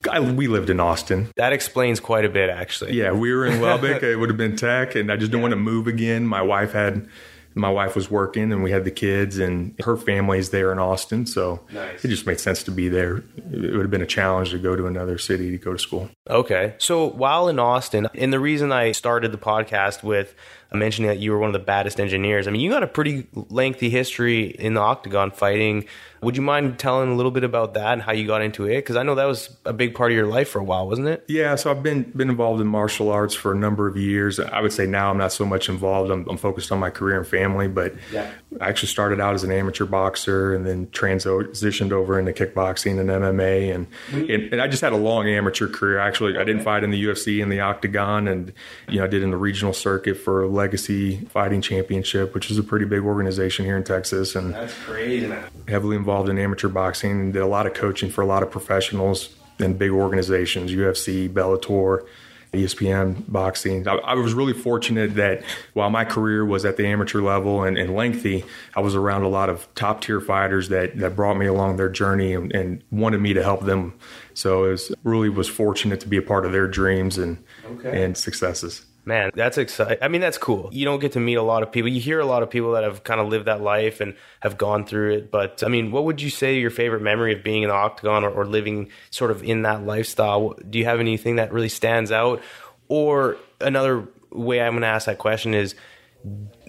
I, 0.10 0.20
we 0.20 0.48
lived 0.48 0.70
in 0.70 0.80
Austin. 0.80 1.30
That 1.36 1.52
explains 1.52 2.00
quite 2.00 2.24
a 2.24 2.30
bit, 2.30 2.50
actually. 2.50 2.94
Yeah, 2.94 3.12
we 3.12 3.34
were 3.34 3.46
in 3.46 3.62
Lubbock. 3.62 4.02
it 4.02 4.16
would 4.16 4.30
have 4.30 4.38
been 4.38 4.56
tech, 4.56 4.96
and 4.96 5.12
I 5.12 5.18
just 5.18 5.32
didn't 5.32 5.40
yeah. 5.40 5.44
want 5.44 5.52
to 5.54 5.58
move 5.58 5.88
again. 5.88 6.26
My 6.26 6.42
wife 6.42 6.72
had 6.72 7.08
my 7.56 7.70
wife 7.70 7.96
was 7.96 8.10
working 8.12 8.52
and 8.52 8.64
we 8.64 8.72
had 8.72 8.86
the 8.86 8.92
kids 8.92 9.40
and 9.40 9.74
her 9.82 9.98
family's 9.98 10.52
there 10.52 10.72
in 10.72 10.80
Austin. 10.80 11.26
So 11.26 11.62
nice. 11.72 12.06
it 12.06 12.10
just 12.10 12.26
made 12.26 12.40
sense 12.40 12.64
to 12.64 12.72
be 12.72 12.90
there. 12.90 13.24
It 13.52 13.74
would 13.74 13.82
have 13.82 13.92
been 13.92 14.02
a 14.02 14.08
challenge 14.08 14.52
to 14.52 14.60
go 14.60 14.76
to 14.76 14.86
another 14.86 15.18
city 15.18 15.52
to 15.52 15.58
go 15.58 15.74
to 15.74 15.80
school. 15.80 16.10
Okay. 16.30 16.76
So 16.78 17.06
while 17.10 17.48
in 17.48 17.60
Austin, 17.60 18.08
and 18.14 18.32
the 18.32 18.40
reason 18.40 18.72
I 18.72 18.92
started 18.92 19.32
the 19.32 19.38
podcast 19.38 20.04
with 20.04 20.36
mentioning 20.72 21.10
that 21.10 21.18
you 21.18 21.32
were 21.32 21.40
one 21.40 21.50
of 21.50 21.54
the 21.54 21.60
baddest 21.60 22.00
engineers, 22.00 22.48
I 22.48 22.52
mean, 22.52 22.62
you 22.62 22.70
got 22.70 22.84
a 22.84 22.88
pretty 22.88 23.28
lengthy 23.34 23.90
history 23.90 24.46
in 24.46 24.76
the 24.76 24.82
octagon 24.82 25.32
fighting 25.32 25.86
would 26.22 26.36
you 26.36 26.42
mind 26.42 26.80
telling 26.80 27.12
a 27.12 27.16
little 27.16 27.32
bit 27.32 27.44
about 27.44 27.76
that 27.76 27.94
and 27.94 28.02
how 28.02 28.12
you 28.12 28.28
got 28.28 28.42
into 28.42 28.66
it? 28.66 28.78
Because 28.78 28.96
I 28.96 29.04
know 29.04 29.16
that 29.16 29.26
was 29.26 29.56
a 29.66 29.74
big 29.74 29.96
part 29.96 30.12
of 30.12 30.18
your 30.18 30.28
life 30.28 30.50
for 30.50 30.60
a 30.60 30.64
while, 30.64 30.88
wasn't 30.88 31.08
it? 31.08 31.24
Yeah, 31.28 31.56
so 31.56 31.72
I've 31.72 31.82
been 31.82 32.04
been 32.04 32.30
involved 32.30 32.62
in 32.62 32.68
martial 32.68 33.10
arts 33.10 33.34
for 33.34 33.54
a 33.54 33.56
number 33.56 33.88
of 33.88 33.96
years. 33.96 34.40
I 34.40 34.62
would 34.62 34.74
say 34.74 34.86
now 34.86 35.10
I'm 35.10 35.18
not 35.18 35.32
so 35.32 35.46
much 35.46 35.70
involved. 35.70 36.12
I'm, 36.12 36.28
I'm 36.30 36.38
focused 36.38 36.72
on 36.72 36.80
my 36.80 36.90
career 36.90 37.18
and 37.18 37.28
family, 37.28 37.68
but 37.68 37.94
yeah. 38.12 38.30
I 38.60 38.70
actually 38.70 38.90
started 38.90 39.20
out 39.22 39.34
as 39.34 39.44
an 39.44 39.52
amateur 39.52 39.86
boxer 39.86 40.54
and 40.54 40.66
then 40.66 40.88
transitioned 40.88 41.92
over 41.92 42.20
into 42.20 42.34
kickboxing 42.34 43.00
and 43.00 43.10
MMA, 43.10 43.74
and, 43.74 43.88
mm-hmm. 44.10 44.32
and, 44.32 44.54
and 44.54 44.62
I 44.62 44.68
just 44.68 44.82
had 44.82 44.92
a 44.92 44.98
long 44.98 45.28
amateur 45.28 45.68
career. 45.68 46.00
Actually, 46.00 46.38
I 46.38 46.44
didn't 46.44 46.64
fight 46.64 46.84
in 46.84 46.92
the 46.92 47.02
UFC 47.02 47.42
and 47.42 47.52
the 47.52 47.62
octagon, 47.62 48.28
and 48.28 48.52
you 48.90 48.98
know 48.98 49.06
I 49.06 49.08
did 49.08 49.24
in 49.24 49.32
the 49.32 49.38
regional 49.38 49.74
circuit 49.74 50.18
for 50.18 50.48
Legacy 50.48 51.18
Fighting 51.26 51.62
Championship, 51.62 52.34
which 52.34 52.52
is 52.52 52.58
a 52.58 52.64
pretty 52.64 52.86
big 52.86 53.04
organization 53.04 53.66
here 53.66 53.78
in 53.78 53.84
Texas, 53.86 54.36
and 54.36 54.54
that's 54.54 54.74
crazy. 54.80 55.34
Heavily 55.68 55.96
involved 55.96 56.09
involved 56.10 56.28
in 56.28 56.40
amateur 56.40 56.70
boxing 56.70 57.12
and 57.12 57.34
did 57.34 57.42
a 57.44 57.48
lot 57.48 57.68
of 57.68 57.76
coaching 57.76 58.10
for 58.10 58.22
a 58.24 58.26
lot 58.26 58.42
of 58.42 58.50
professionals 58.50 59.30
and 59.60 59.78
big 59.78 59.92
organizations, 59.92 60.72
UFC, 60.72 61.30
Bellator, 61.30 62.04
ESPN 62.52 63.32
boxing. 63.32 63.88
I, 63.88 63.94
I, 63.98 64.14
was 64.16 64.34
really 64.34 64.54
fortunate 64.54 65.14
that 65.16 65.44
while 65.74 65.92
my 65.92 66.04
career 66.04 66.44
was 66.44 66.66
at 66.66 66.78
the 66.78 66.88
amateur 66.88 67.22
level 67.22 67.64
and, 67.64 67.78
and 67.78 67.96
lengthy, 67.96 68.44
I 68.76 68.80
was 68.80 68.96
around 68.96 69.22
a 69.22 69.28
lot 69.28 69.50
of 69.52 69.68
top 69.76 70.02
tier 70.02 70.20
fighters 70.20 70.70
that, 70.70 70.98
that 70.98 71.16
brought 71.16 71.38
me 71.38 71.46
along 71.46 71.78
their 71.78 71.90
journey 71.90 72.34
and, 72.34 72.52
and 72.52 72.82
wanted 72.90 73.20
me 73.20 73.34
to 73.34 73.44
help 73.44 73.66
them. 73.66 73.94
So 74.34 74.66
it 74.66 74.72
was 74.72 74.92
really 75.04 75.30
was 75.30 75.48
fortunate 75.48 76.00
to 76.00 76.08
be 76.08 76.18
a 76.18 76.24
part 76.24 76.44
of 76.44 76.52
their 76.52 76.68
dreams 76.68 77.20
and 77.20 77.38
okay. 77.68 78.04
and 78.04 78.18
successes. 78.18 78.84
Man, 79.06 79.32
that's 79.34 79.58
exciting. 79.58 79.98
I 80.02 80.08
mean, 80.08 80.22
that's 80.22 80.38
cool. 80.38 80.70
You 80.72 80.86
don't 80.86 81.00
get 81.00 81.14
to 81.14 81.20
meet 81.20 81.36
a 81.36 81.42
lot 81.42 81.64
of 81.64 81.72
people. 81.72 81.90
You 81.90 82.02
hear 82.02 82.20
a 82.20 82.26
lot 82.26 82.44
of 82.44 82.50
people 82.50 82.74
that 82.74 82.84
have 82.84 83.04
kind 83.04 83.20
of 83.20 83.28
lived 83.28 83.46
that 83.46 83.62
life 83.62 84.02
and 84.02 84.16
have 84.42 84.58
gone 84.58 84.86
through 84.86 85.14
it. 85.14 85.32
But 85.32 85.64
I 85.64 85.68
mean, 85.68 85.92
what 85.92 86.06
would 86.06 86.22
you 86.22 86.30
say 86.30 86.60
your 86.60 86.70
favorite 86.70 87.02
memory 87.02 87.34
of 87.34 87.44
being 87.44 87.64
in 87.64 87.70
the 87.70 87.76
octagon 87.76 88.24
or, 88.24 88.30
or 88.30 88.46
living 88.46 88.90
sort 89.10 89.32
of 89.32 89.44
in 89.44 89.64
that 89.64 89.84
lifestyle? 89.84 90.54
Do 90.70 90.78
you 90.78 90.86
have 90.86 91.00
anything 91.00 91.38
that 91.38 91.52
really 91.52 91.70
stands 91.70 92.12
out? 92.12 92.42
Or 92.88 93.38
another 93.62 94.08
way 94.32 94.62
I'm 94.62 94.74
going 94.74 94.82
to 94.82 94.88
ask 94.88 95.06
that 95.06 95.18
question 95.18 95.54
is 95.54 95.76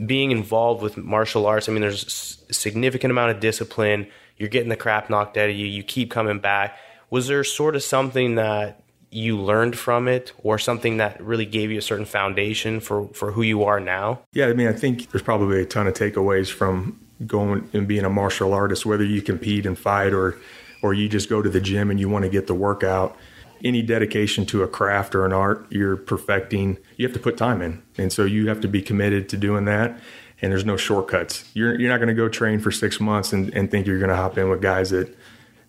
being 0.06 0.30
involved 0.30 0.82
with 0.82 0.96
martial 0.96 1.46
arts. 1.46 1.68
I 1.68 1.72
mean, 1.72 1.82
there's 1.82 2.38
a 2.48 2.54
significant 2.54 3.10
amount 3.10 3.32
of 3.32 3.40
discipline. 3.40 4.06
You're 4.36 4.48
getting 4.48 4.68
the 4.68 4.76
crap 4.76 5.10
knocked 5.10 5.36
out 5.36 5.50
of 5.50 5.56
you. 5.56 5.66
You 5.66 5.82
keep 5.82 6.10
coming 6.10 6.38
back. 6.38 6.78
Was 7.10 7.26
there 7.26 7.42
sort 7.42 7.74
of 7.74 7.82
something 7.82 8.36
that 8.36 8.82
you 9.10 9.38
learned 9.38 9.76
from 9.76 10.06
it 10.06 10.32
or 10.42 10.58
something 10.58 10.98
that 10.98 11.20
really 11.22 11.46
gave 11.46 11.70
you 11.70 11.78
a 11.78 11.82
certain 11.82 12.04
foundation 12.04 12.80
for, 12.80 13.08
for 13.08 13.32
who 13.32 13.42
you 13.42 13.64
are 13.64 13.80
now? 13.80 14.20
Yeah, 14.32 14.46
I 14.46 14.52
mean, 14.52 14.68
I 14.68 14.72
think 14.72 15.10
there's 15.10 15.22
probably 15.22 15.60
a 15.60 15.66
ton 15.66 15.86
of 15.86 15.94
takeaways 15.94 16.50
from 16.50 17.00
going 17.26 17.68
and 17.72 17.86
being 17.86 18.04
a 18.04 18.10
martial 18.10 18.52
artist, 18.52 18.86
whether 18.86 19.04
you 19.04 19.20
compete 19.20 19.66
and 19.66 19.78
fight 19.78 20.12
or 20.12 20.38
or 20.82 20.94
you 20.94 21.08
just 21.08 21.28
go 21.28 21.42
to 21.42 21.50
the 21.50 21.60
gym 21.60 21.90
and 21.90 22.00
you 22.00 22.08
want 22.08 22.24
to 22.24 22.30
get 22.30 22.46
the 22.46 22.54
workout. 22.54 23.16
Any 23.62 23.82
dedication 23.82 24.46
to 24.46 24.62
a 24.62 24.68
craft 24.68 25.14
or 25.14 25.26
an 25.26 25.32
art 25.34 25.66
you're 25.70 25.96
perfecting, 25.96 26.78
you 26.96 27.06
have 27.06 27.12
to 27.12 27.20
put 27.20 27.36
time 27.36 27.60
in. 27.60 27.82
And 27.98 28.10
so 28.10 28.24
you 28.24 28.48
have 28.48 28.62
to 28.62 28.68
be 28.68 28.80
committed 28.80 29.28
to 29.28 29.36
doing 29.36 29.66
that. 29.66 30.00
And 30.40 30.50
there's 30.50 30.64
no 30.64 30.78
shortcuts. 30.78 31.44
You're, 31.52 31.78
you're 31.78 31.90
not 31.90 31.98
going 31.98 32.08
to 32.08 32.14
go 32.14 32.30
train 32.30 32.60
for 32.60 32.70
six 32.70 32.98
months 32.98 33.34
and, 33.34 33.52
and 33.52 33.70
think 33.70 33.86
you're 33.86 33.98
going 33.98 34.08
to 34.08 34.16
hop 34.16 34.38
in 34.38 34.48
with 34.48 34.62
guys 34.62 34.88
that 34.88 35.14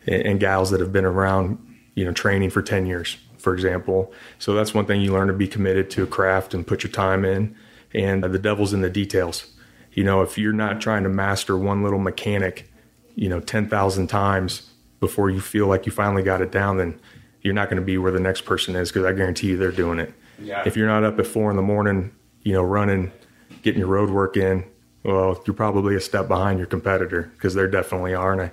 and 0.07 0.39
gals 0.39 0.71
that 0.71 0.79
have 0.79 0.93
been 0.93 1.03
around, 1.03 1.59
you 1.93 2.05
know, 2.05 2.13
training 2.13 2.51
for 2.51 2.61
10 2.61 2.85
years 2.85 3.17
for 3.41 3.53
example. 3.53 4.13
So 4.39 4.53
that's 4.53 4.73
one 4.73 4.85
thing 4.85 5.01
you 5.01 5.11
learn 5.11 5.27
to 5.27 5.33
be 5.33 5.47
committed 5.47 5.89
to 5.91 6.03
a 6.03 6.07
craft 6.07 6.53
and 6.53 6.65
put 6.65 6.83
your 6.83 6.91
time 6.91 7.25
in. 7.25 7.55
And 7.93 8.23
the 8.23 8.39
devil's 8.39 8.73
in 8.73 8.81
the 8.81 8.89
details. 8.89 9.51
You 9.93 10.03
know, 10.03 10.21
if 10.21 10.37
you're 10.37 10.53
not 10.53 10.79
trying 10.79 11.03
to 11.03 11.09
master 11.09 11.57
one 11.57 11.83
little 11.83 11.99
mechanic, 11.99 12.71
you 13.15 13.27
know, 13.27 13.41
10,000 13.41 14.07
times 14.07 14.71
before 15.01 15.29
you 15.29 15.41
feel 15.41 15.67
like 15.67 15.85
you 15.85 15.91
finally 15.91 16.23
got 16.23 16.41
it 16.41 16.51
down, 16.51 16.77
then 16.77 16.99
you're 17.41 17.53
not 17.53 17.69
going 17.69 17.81
to 17.81 17.85
be 17.85 17.97
where 17.97 18.11
the 18.11 18.19
next 18.19 18.41
person 18.41 18.75
is 18.75 18.89
because 18.89 19.03
I 19.03 19.11
guarantee 19.11 19.47
you 19.47 19.57
they're 19.57 19.71
doing 19.71 19.99
it. 19.99 20.13
Yeah. 20.39 20.63
If 20.65 20.77
you're 20.77 20.87
not 20.87 21.03
up 21.03 21.19
at 21.19 21.27
four 21.27 21.49
in 21.49 21.57
the 21.57 21.61
morning, 21.61 22.11
you 22.43 22.53
know, 22.53 22.63
running, 22.63 23.11
getting 23.63 23.79
your 23.79 23.89
road 23.89 24.09
work 24.09 24.37
in, 24.37 24.63
well, 25.03 25.41
you're 25.45 25.55
probably 25.55 25.95
a 25.95 25.99
step 25.99 26.27
behind 26.27 26.59
your 26.59 26.67
competitor 26.67 27.31
because 27.33 27.53
there 27.53 27.67
definitely 27.67 28.13
are. 28.13 28.31
And 28.31 28.41
I, 28.43 28.51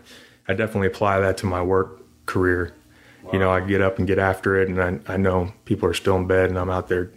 I 0.49 0.55
definitely 0.55 0.89
apply 0.89 1.21
that 1.21 1.37
to 1.39 1.47
my 1.47 1.63
work 1.63 2.01
career 2.27 2.75
you 3.33 3.39
know, 3.39 3.51
I 3.51 3.61
get 3.61 3.81
up 3.81 3.99
and 3.99 4.07
get 4.07 4.19
after 4.19 4.61
it, 4.61 4.69
and 4.69 4.83
I, 4.83 5.15
I 5.15 5.17
know 5.17 5.53
people 5.65 5.89
are 5.89 5.95
still 5.95 6.17
in 6.17 6.27
bed, 6.27 6.49
and 6.49 6.59
I'm 6.59 6.71
out 6.71 6.89
there 6.89 7.11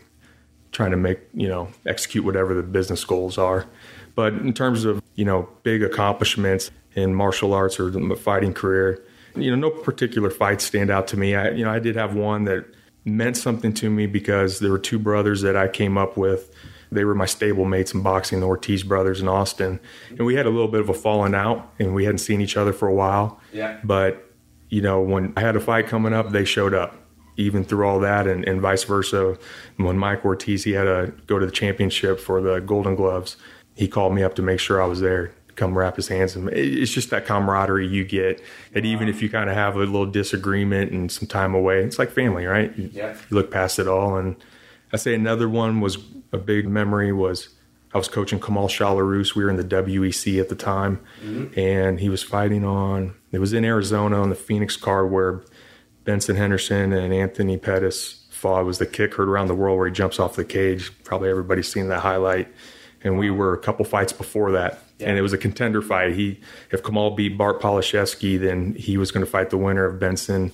trying 0.71 0.91
to 0.91 0.97
make 0.97 1.19
you 1.33 1.47
know 1.47 1.69
execute 1.85 2.23
whatever 2.23 2.53
the 2.53 2.63
business 2.63 3.03
goals 3.03 3.37
are. 3.37 3.67
But 4.15 4.33
in 4.33 4.53
terms 4.53 4.85
of, 4.85 5.01
you 5.15 5.25
know, 5.25 5.49
big 5.63 5.83
accomplishments 5.83 6.71
in 6.95 7.15
martial 7.15 7.53
arts 7.53 7.79
or 7.79 7.89
the 7.89 8.15
fighting 8.15 8.53
career, 8.53 9.03
you 9.35 9.49
know, 9.49 9.55
no 9.55 9.69
particular 9.69 10.29
fights 10.29 10.65
stand 10.65 10.89
out 10.89 11.07
to 11.07 11.17
me. 11.17 11.35
I, 11.35 11.51
you 11.51 11.63
know, 11.63 11.71
I 11.71 11.79
did 11.79 11.95
have 11.95 12.13
one 12.13 12.43
that 12.45 12.65
meant 13.05 13.37
something 13.37 13.73
to 13.75 13.89
me 13.89 14.07
because 14.07 14.59
there 14.59 14.71
were 14.71 14.79
two 14.79 14.99
brothers 14.99 15.41
that 15.41 15.55
I 15.55 15.67
came 15.67 15.97
up 15.97 16.17
with. 16.17 16.53
They 16.91 17.05
were 17.05 17.15
my 17.15 17.25
stable 17.25 17.63
mates 17.63 17.93
in 17.93 18.03
boxing, 18.03 18.41
the 18.41 18.47
Ortiz 18.47 18.83
brothers 18.83 19.21
in 19.21 19.29
Austin. 19.29 19.79
And 20.09 20.25
we 20.25 20.35
had 20.35 20.45
a 20.45 20.49
little 20.49 20.67
bit 20.67 20.81
of 20.81 20.89
a 20.89 20.93
falling 20.93 21.33
out 21.33 21.73
and 21.79 21.95
we 21.95 22.03
hadn't 22.03 22.19
seen 22.19 22.41
each 22.41 22.57
other 22.57 22.73
for 22.73 22.87
a 22.89 22.93
while. 22.93 23.39
Yeah. 23.53 23.79
But, 23.83 24.29
you 24.71 24.81
know, 24.81 24.99
when 24.99 25.33
I 25.37 25.41
had 25.41 25.55
a 25.55 25.59
fight 25.59 25.85
coming 25.87 26.13
up, 26.13 26.31
they 26.31 26.45
showed 26.45 26.73
up 26.73 26.95
even 27.37 27.63
through 27.63 27.85
all 27.87 27.99
that 27.99 28.25
and, 28.25 28.43
and 28.47 28.59
vice 28.59 28.83
versa. 28.83 29.37
When 29.77 29.97
Mike 29.97 30.25
Ortiz, 30.25 30.63
he 30.63 30.71
had 30.71 30.85
to 30.85 31.13
go 31.27 31.37
to 31.37 31.45
the 31.45 31.51
championship 31.51 32.19
for 32.19 32.41
the 32.41 32.59
Golden 32.59 32.95
Gloves, 32.95 33.37
he 33.75 33.87
called 33.87 34.15
me 34.15 34.23
up 34.23 34.35
to 34.35 34.41
make 34.41 34.59
sure 34.59 34.81
I 34.81 34.85
was 34.85 35.01
there 35.01 35.33
come 35.55 35.77
wrap 35.77 35.95
his 35.95 36.07
hands 36.07 36.35
and 36.35 36.49
it's 36.49 36.91
just 36.91 37.09
that 37.09 37.25
camaraderie 37.25 37.85
you 37.85 38.03
get 38.03 38.41
that 38.71 38.85
even 38.85 39.07
if 39.07 39.21
you 39.21 39.29
kind 39.29 39.49
of 39.49 39.55
have 39.55 39.75
a 39.75 39.79
little 39.79 40.05
disagreement 40.05 40.91
and 40.91 41.11
some 41.11 41.27
time 41.27 41.53
away 41.53 41.83
it's 41.83 41.99
like 41.99 42.09
family 42.09 42.45
right 42.45 42.75
you, 42.77 42.89
yeah. 42.93 43.13
you 43.29 43.35
look 43.35 43.51
past 43.51 43.77
it 43.77 43.87
all 43.87 44.17
and 44.17 44.35
i 44.93 44.97
say 44.97 45.13
another 45.13 45.49
one 45.49 45.81
was 45.81 45.97
a 46.31 46.37
big 46.37 46.67
memory 46.67 47.11
was 47.11 47.49
i 47.93 47.97
was 47.97 48.07
coaching 48.07 48.39
kamal 48.39 48.69
Shalorus. 48.69 49.35
we 49.35 49.43
were 49.43 49.49
in 49.49 49.57
the 49.57 49.63
wec 49.63 50.39
at 50.39 50.49
the 50.49 50.55
time 50.55 50.99
mm-hmm. 51.21 51.59
and 51.59 51.99
he 51.99 52.09
was 52.09 52.23
fighting 52.23 52.63
on 52.63 53.13
it 53.31 53.39
was 53.39 53.53
in 53.53 53.63
arizona 53.65 54.21
on 54.21 54.29
the 54.29 54.35
phoenix 54.35 54.75
card 54.75 55.11
where 55.11 55.41
benson 56.03 56.35
henderson 56.35 56.93
and 56.93 57.13
anthony 57.13 57.57
pettis 57.57 58.21
fought. 58.41 58.61
It 58.61 58.65
was 58.65 58.79
the 58.79 58.87
kick 58.87 59.13
heard 59.13 59.29
around 59.29 59.47
the 59.47 59.55
world 59.55 59.77
where 59.77 59.87
he 59.87 59.93
jumps 59.93 60.19
off 60.19 60.35
the 60.35 60.43
cage. 60.43 60.91
Probably 61.03 61.29
everybody's 61.29 61.71
seen 61.71 61.89
that 61.89 61.99
highlight. 61.99 62.47
And 63.03 63.19
we 63.19 63.29
were 63.29 63.53
a 63.53 63.57
couple 63.59 63.85
fights 63.85 64.11
before 64.11 64.51
that. 64.53 64.79
Yeah. 64.97 65.09
and 65.09 65.17
it 65.17 65.21
was 65.21 65.33
a 65.33 65.37
contender 65.37 65.81
fight. 65.81 66.13
He, 66.13 66.39
if 66.71 66.83
Kamal 66.83 67.11
beat 67.11 67.37
Bart 67.37 67.61
Palaszewski, 67.61 68.39
then 68.39 68.73
he 68.75 68.97
was 68.97 69.11
going 69.11 69.25
to 69.25 69.31
fight 69.31 69.49
the 69.49 69.57
winner 69.57 69.85
of 69.85 69.99
Benson 69.99 70.51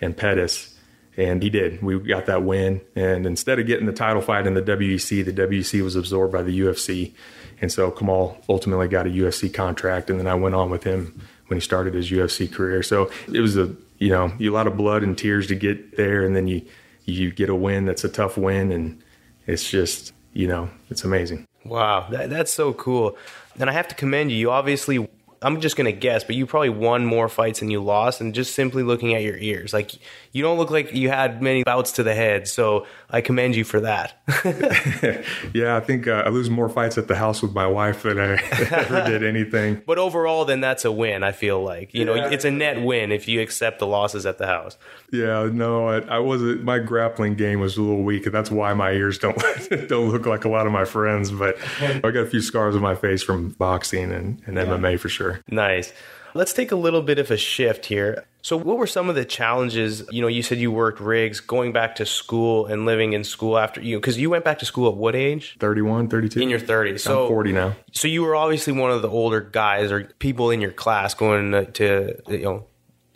and 0.00 0.16
Pettis, 0.16 0.74
and 1.16 1.42
he 1.42 1.50
did. 1.50 1.82
We 1.82 1.98
got 1.98 2.26
that 2.26 2.42
win, 2.42 2.80
and 2.94 3.26
instead 3.26 3.58
of 3.58 3.66
getting 3.66 3.86
the 3.86 3.92
title 3.92 4.22
fight 4.22 4.46
in 4.46 4.54
the 4.54 4.62
WEC, 4.62 5.24
the 5.24 5.32
WEC 5.32 5.82
was 5.82 5.96
absorbed 5.96 6.32
by 6.32 6.42
the 6.42 6.58
UFC, 6.60 7.12
and 7.60 7.70
so 7.70 7.90
Kamal 7.90 8.38
ultimately 8.48 8.88
got 8.88 9.06
a 9.06 9.10
UFC 9.10 9.52
contract, 9.52 10.08
and 10.08 10.18
then 10.18 10.26
I 10.26 10.34
went 10.34 10.54
on 10.54 10.70
with 10.70 10.84
him 10.84 11.20
when 11.50 11.56
he 11.56 11.60
started 11.60 11.94
his 11.94 12.10
UFC 12.10 12.50
career. 12.50 12.82
So 12.82 13.10
it 13.32 13.40
was 13.40 13.56
a 13.56 13.74
you 13.98 14.08
know 14.08 14.32
a 14.40 14.48
lot 14.48 14.68
of 14.68 14.76
blood 14.76 15.02
and 15.02 15.18
tears 15.18 15.48
to 15.48 15.56
get 15.56 15.96
there, 15.96 16.24
and 16.24 16.34
then 16.34 16.46
you 16.46 16.62
you 17.04 17.32
get 17.32 17.50
a 17.50 17.54
win 17.54 17.84
that's 17.86 18.04
a 18.04 18.08
tough 18.08 18.38
win, 18.38 18.70
and 18.70 19.02
it's 19.46 19.68
just 19.68 20.12
you 20.32 20.46
know 20.46 20.70
it's 20.88 21.04
amazing. 21.04 21.46
Wow, 21.64 22.06
that, 22.10 22.30
that's 22.30 22.54
so 22.54 22.72
cool. 22.72 23.16
And 23.58 23.68
I 23.68 23.72
have 23.72 23.88
to 23.88 23.94
commend 23.94 24.30
you. 24.30 24.38
You 24.38 24.50
obviously, 24.50 25.08
I'm 25.42 25.60
just 25.60 25.76
to 25.76 25.92
guess, 25.92 26.24
but 26.24 26.36
you 26.36 26.46
probably 26.46 26.70
won 26.70 27.04
more 27.04 27.28
fights 27.28 27.60
than 27.60 27.70
you 27.70 27.82
lost. 27.82 28.20
And 28.20 28.32
just 28.32 28.54
simply 28.54 28.82
looking 28.82 29.12
at 29.12 29.22
your 29.22 29.36
ears, 29.36 29.74
like 29.74 29.92
you 30.32 30.42
don't 30.42 30.56
look 30.56 30.70
like 30.70 30.94
you 30.94 31.10
had 31.10 31.42
many 31.42 31.64
bouts 31.64 31.92
to 31.92 32.02
the 32.02 32.14
head. 32.14 32.48
So 32.48 32.86
I 33.12 33.20
commend 33.20 33.56
you 33.56 33.64
for 33.64 33.80
that. 33.80 34.14
yeah, 35.52 35.76
I 35.76 35.80
think 35.80 36.06
uh, 36.06 36.22
I 36.24 36.28
lose 36.28 36.48
more 36.48 36.68
fights 36.68 36.96
at 36.96 37.08
the 37.08 37.16
house 37.16 37.42
with 37.42 37.52
my 37.52 37.66
wife 37.66 38.04
than 38.04 38.20
I 38.20 38.34
ever 38.70 39.04
did 39.04 39.24
anything. 39.24 39.82
But 39.84 39.98
overall, 39.98 40.44
then 40.44 40.60
that's 40.60 40.84
a 40.84 40.92
win. 40.92 41.24
I 41.24 41.32
feel 41.32 41.62
like 41.62 41.92
you 41.92 42.04
know 42.04 42.14
it's 42.14 42.44
a 42.44 42.50
net 42.50 42.82
win 42.82 43.10
if 43.10 43.26
you 43.26 43.40
accept 43.40 43.80
the 43.80 43.86
losses 43.86 44.26
at 44.26 44.38
the 44.38 44.46
house. 44.46 44.78
Yeah, 45.12 45.48
no, 45.52 45.88
I, 45.88 45.98
I 46.02 46.18
wasn't. 46.18 46.62
My 46.62 46.78
grappling 46.78 47.34
game 47.34 47.60
was 47.60 47.76
a 47.76 47.82
little 47.82 48.02
weak, 48.02 48.26
and 48.26 48.34
that's 48.34 48.50
why 48.50 48.74
my 48.74 48.92
ears 48.92 49.18
don't 49.18 49.36
don't 49.88 50.10
look 50.10 50.26
like 50.26 50.44
a 50.44 50.48
lot 50.48 50.66
of 50.66 50.72
my 50.72 50.84
friends. 50.84 51.32
But 51.32 51.58
I 51.80 51.98
got 52.00 52.20
a 52.20 52.26
few 52.26 52.40
scars 52.40 52.76
on 52.76 52.82
my 52.82 52.94
face 52.94 53.22
from 53.22 53.50
boxing 53.50 54.12
and, 54.12 54.40
and 54.46 54.56
yeah. 54.56 54.64
MMA 54.66 55.00
for 55.00 55.08
sure. 55.08 55.40
Nice. 55.48 55.92
Let's 56.32 56.52
take 56.52 56.70
a 56.70 56.76
little 56.76 57.02
bit 57.02 57.18
of 57.18 57.30
a 57.32 57.36
shift 57.36 57.86
here. 57.86 58.24
So, 58.42 58.56
what 58.56 58.78
were 58.78 58.86
some 58.86 59.08
of 59.08 59.14
the 59.14 59.24
challenges? 59.24 60.02
You 60.10 60.22
know, 60.22 60.28
you 60.28 60.42
said 60.42 60.58
you 60.58 60.72
worked 60.72 61.00
rigs, 61.00 61.40
going 61.40 61.72
back 61.72 61.96
to 61.96 62.06
school 62.06 62.66
and 62.66 62.86
living 62.86 63.12
in 63.12 63.24
school 63.24 63.58
after 63.58 63.80
you, 63.80 63.98
because 63.98 64.18
you 64.18 64.30
went 64.30 64.44
back 64.44 64.58
to 64.60 64.64
school 64.64 64.88
at 64.88 64.96
what 64.96 65.14
age? 65.14 65.56
31, 65.60 66.08
32. 66.08 66.40
In 66.40 66.50
your 66.50 66.60
30s. 66.60 67.00
So, 67.00 67.24
I'm 67.24 67.28
40 67.28 67.52
now. 67.52 67.76
So, 67.92 68.08
you 68.08 68.22
were 68.22 68.34
obviously 68.34 68.72
one 68.72 68.90
of 68.90 69.02
the 69.02 69.08
older 69.08 69.40
guys 69.40 69.92
or 69.92 70.04
people 70.18 70.50
in 70.50 70.60
your 70.60 70.72
class 70.72 71.14
going 71.14 71.72
to, 71.72 72.20
you 72.28 72.38
know, 72.42 72.66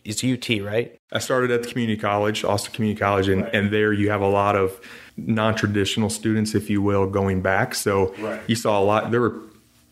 it's 0.05 0.23
UT, 0.23 0.63
right? 0.63 0.99
I 1.13 1.19
started 1.19 1.51
at 1.51 1.63
the 1.63 1.69
community 1.71 1.99
college, 1.99 2.45
Austin 2.45 2.75
Community 2.75 3.01
College, 3.01 3.29
and, 3.29 3.43
right. 3.43 3.55
and 3.55 3.71
there 3.73 3.93
you 3.93 4.11
have 4.11 4.21
a 4.21 4.29
lot 4.29 4.57
of 4.57 4.79
non 5.17 5.55
traditional 5.55 6.11
students, 6.11 6.55
if 6.55 6.69
you 6.69 6.83
will, 6.83 7.07
going 7.07 7.41
back. 7.41 7.75
So, 7.75 8.15
right. 8.19 8.41
you 8.47 8.57
saw 8.57 8.79
a 8.79 8.85
lot. 8.85 9.11
There 9.11 9.23
were 9.23 9.41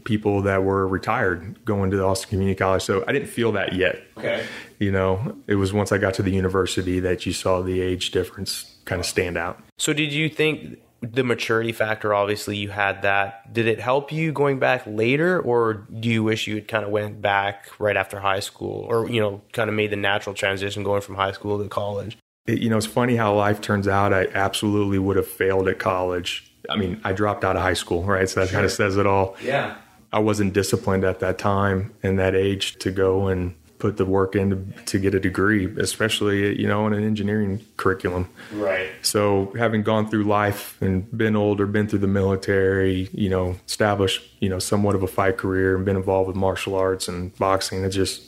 people 0.04 0.42
that 0.42 0.64
were 0.64 0.86
retired 0.86 1.64
going 1.64 1.90
to 1.90 1.96
the 1.96 2.04
Austin 2.04 2.30
Community 2.30 2.56
College. 2.56 2.82
So 2.82 3.04
I 3.06 3.12
didn't 3.12 3.28
feel 3.28 3.52
that 3.52 3.74
yet. 3.74 4.02
Okay. 4.16 4.44
You 4.78 4.90
know, 4.90 5.36
it 5.46 5.56
was 5.56 5.72
once 5.72 5.92
I 5.92 5.98
got 5.98 6.14
to 6.14 6.22
the 6.22 6.32
university 6.32 7.00
that 7.00 7.26
you 7.26 7.32
saw 7.32 7.62
the 7.62 7.80
age 7.80 8.10
difference 8.10 8.76
kind 8.84 9.00
of 9.00 9.06
stand 9.06 9.36
out. 9.36 9.62
So 9.78 9.92
did 9.92 10.12
you 10.12 10.28
think 10.28 10.78
the 11.02 11.24
maturity 11.24 11.72
factor 11.72 12.14
obviously 12.14 12.56
you 12.56 12.70
had 12.70 13.02
that 13.02 13.52
did 13.52 13.66
it 13.66 13.80
help 13.80 14.12
you 14.12 14.30
going 14.30 14.60
back 14.60 14.84
later 14.86 15.40
or 15.40 15.74
do 15.98 16.08
you 16.08 16.22
wish 16.22 16.46
you 16.46 16.54
had 16.54 16.68
kind 16.68 16.84
of 16.84 16.90
went 16.90 17.20
back 17.20 17.68
right 17.80 17.96
after 17.96 18.20
high 18.20 18.38
school 18.38 18.86
or 18.88 19.10
you 19.10 19.20
know 19.20 19.40
kind 19.52 19.68
of 19.68 19.74
made 19.74 19.90
the 19.90 19.96
natural 19.96 20.32
transition 20.32 20.84
going 20.84 21.00
from 21.00 21.16
high 21.16 21.32
school 21.32 21.60
to 21.60 21.68
college 21.68 22.16
it, 22.46 22.60
you 22.60 22.70
know 22.70 22.76
it's 22.76 22.86
funny 22.86 23.16
how 23.16 23.34
life 23.34 23.60
turns 23.60 23.88
out 23.88 24.12
i 24.12 24.28
absolutely 24.28 24.98
would 24.98 25.16
have 25.16 25.26
failed 25.26 25.66
at 25.66 25.80
college 25.80 26.52
i 26.70 26.76
mean 26.76 27.00
i 27.02 27.12
dropped 27.12 27.44
out 27.44 27.56
of 27.56 27.62
high 27.62 27.74
school 27.74 28.04
right 28.04 28.28
so 28.28 28.38
that 28.38 28.50
sure. 28.50 28.54
kind 28.54 28.64
of 28.64 28.70
says 28.70 28.96
it 28.96 29.06
all 29.06 29.36
yeah 29.42 29.76
I 30.12 30.18
wasn't 30.18 30.52
disciplined 30.52 31.04
at 31.04 31.20
that 31.20 31.38
time 31.38 31.92
and 32.02 32.18
that 32.18 32.34
age 32.34 32.76
to 32.80 32.90
go 32.90 33.28
and 33.28 33.54
put 33.82 33.96
the 33.96 34.04
work 34.04 34.36
in 34.36 34.50
to, 34.50 34.84
to, 34.84 34.98
get 35.00 35.12
a 35.12 35.18
degree, 35.18 35.66
especially 35.80 36.56
you 36.60 36.68
know 36.68 36.86
in 36.86 36.92
an 36.92 37.02
engineering 37.02 37.60
curriculum. 37.76 38.28
Right. 38.52 38.90
So 39.02 39.52
having 39.58 39.82
gone 39.82 40.08
through 40.08 40.22
life 40.22 40.80
and 40.80 41.10
been 41.16 41.34
older, 41.34 41.66
been 41.66 41.88
through 41.88 41.98
the 41.98 42.06
military, 42.06 43.08
you 43.12 43.28
know, 43.28 43.56
established 43.66 44.22
you 44.40 44.48
know 44.48 44.60
somewhat 44.60 44.94
of 44.94 45.02
a 45.02 45.08
fight 45.08 45.36
career 45.36 45.74
and 45.74 45.84
been 45.84 45.96
involved 45.96 46.28
with 46.28 46.36
martial 46.36 46.76
arts 46.76 47.08
and 47.08 47.36
boxing, 47.38 47.82
it 47.82 47.90
just 47.90 48.22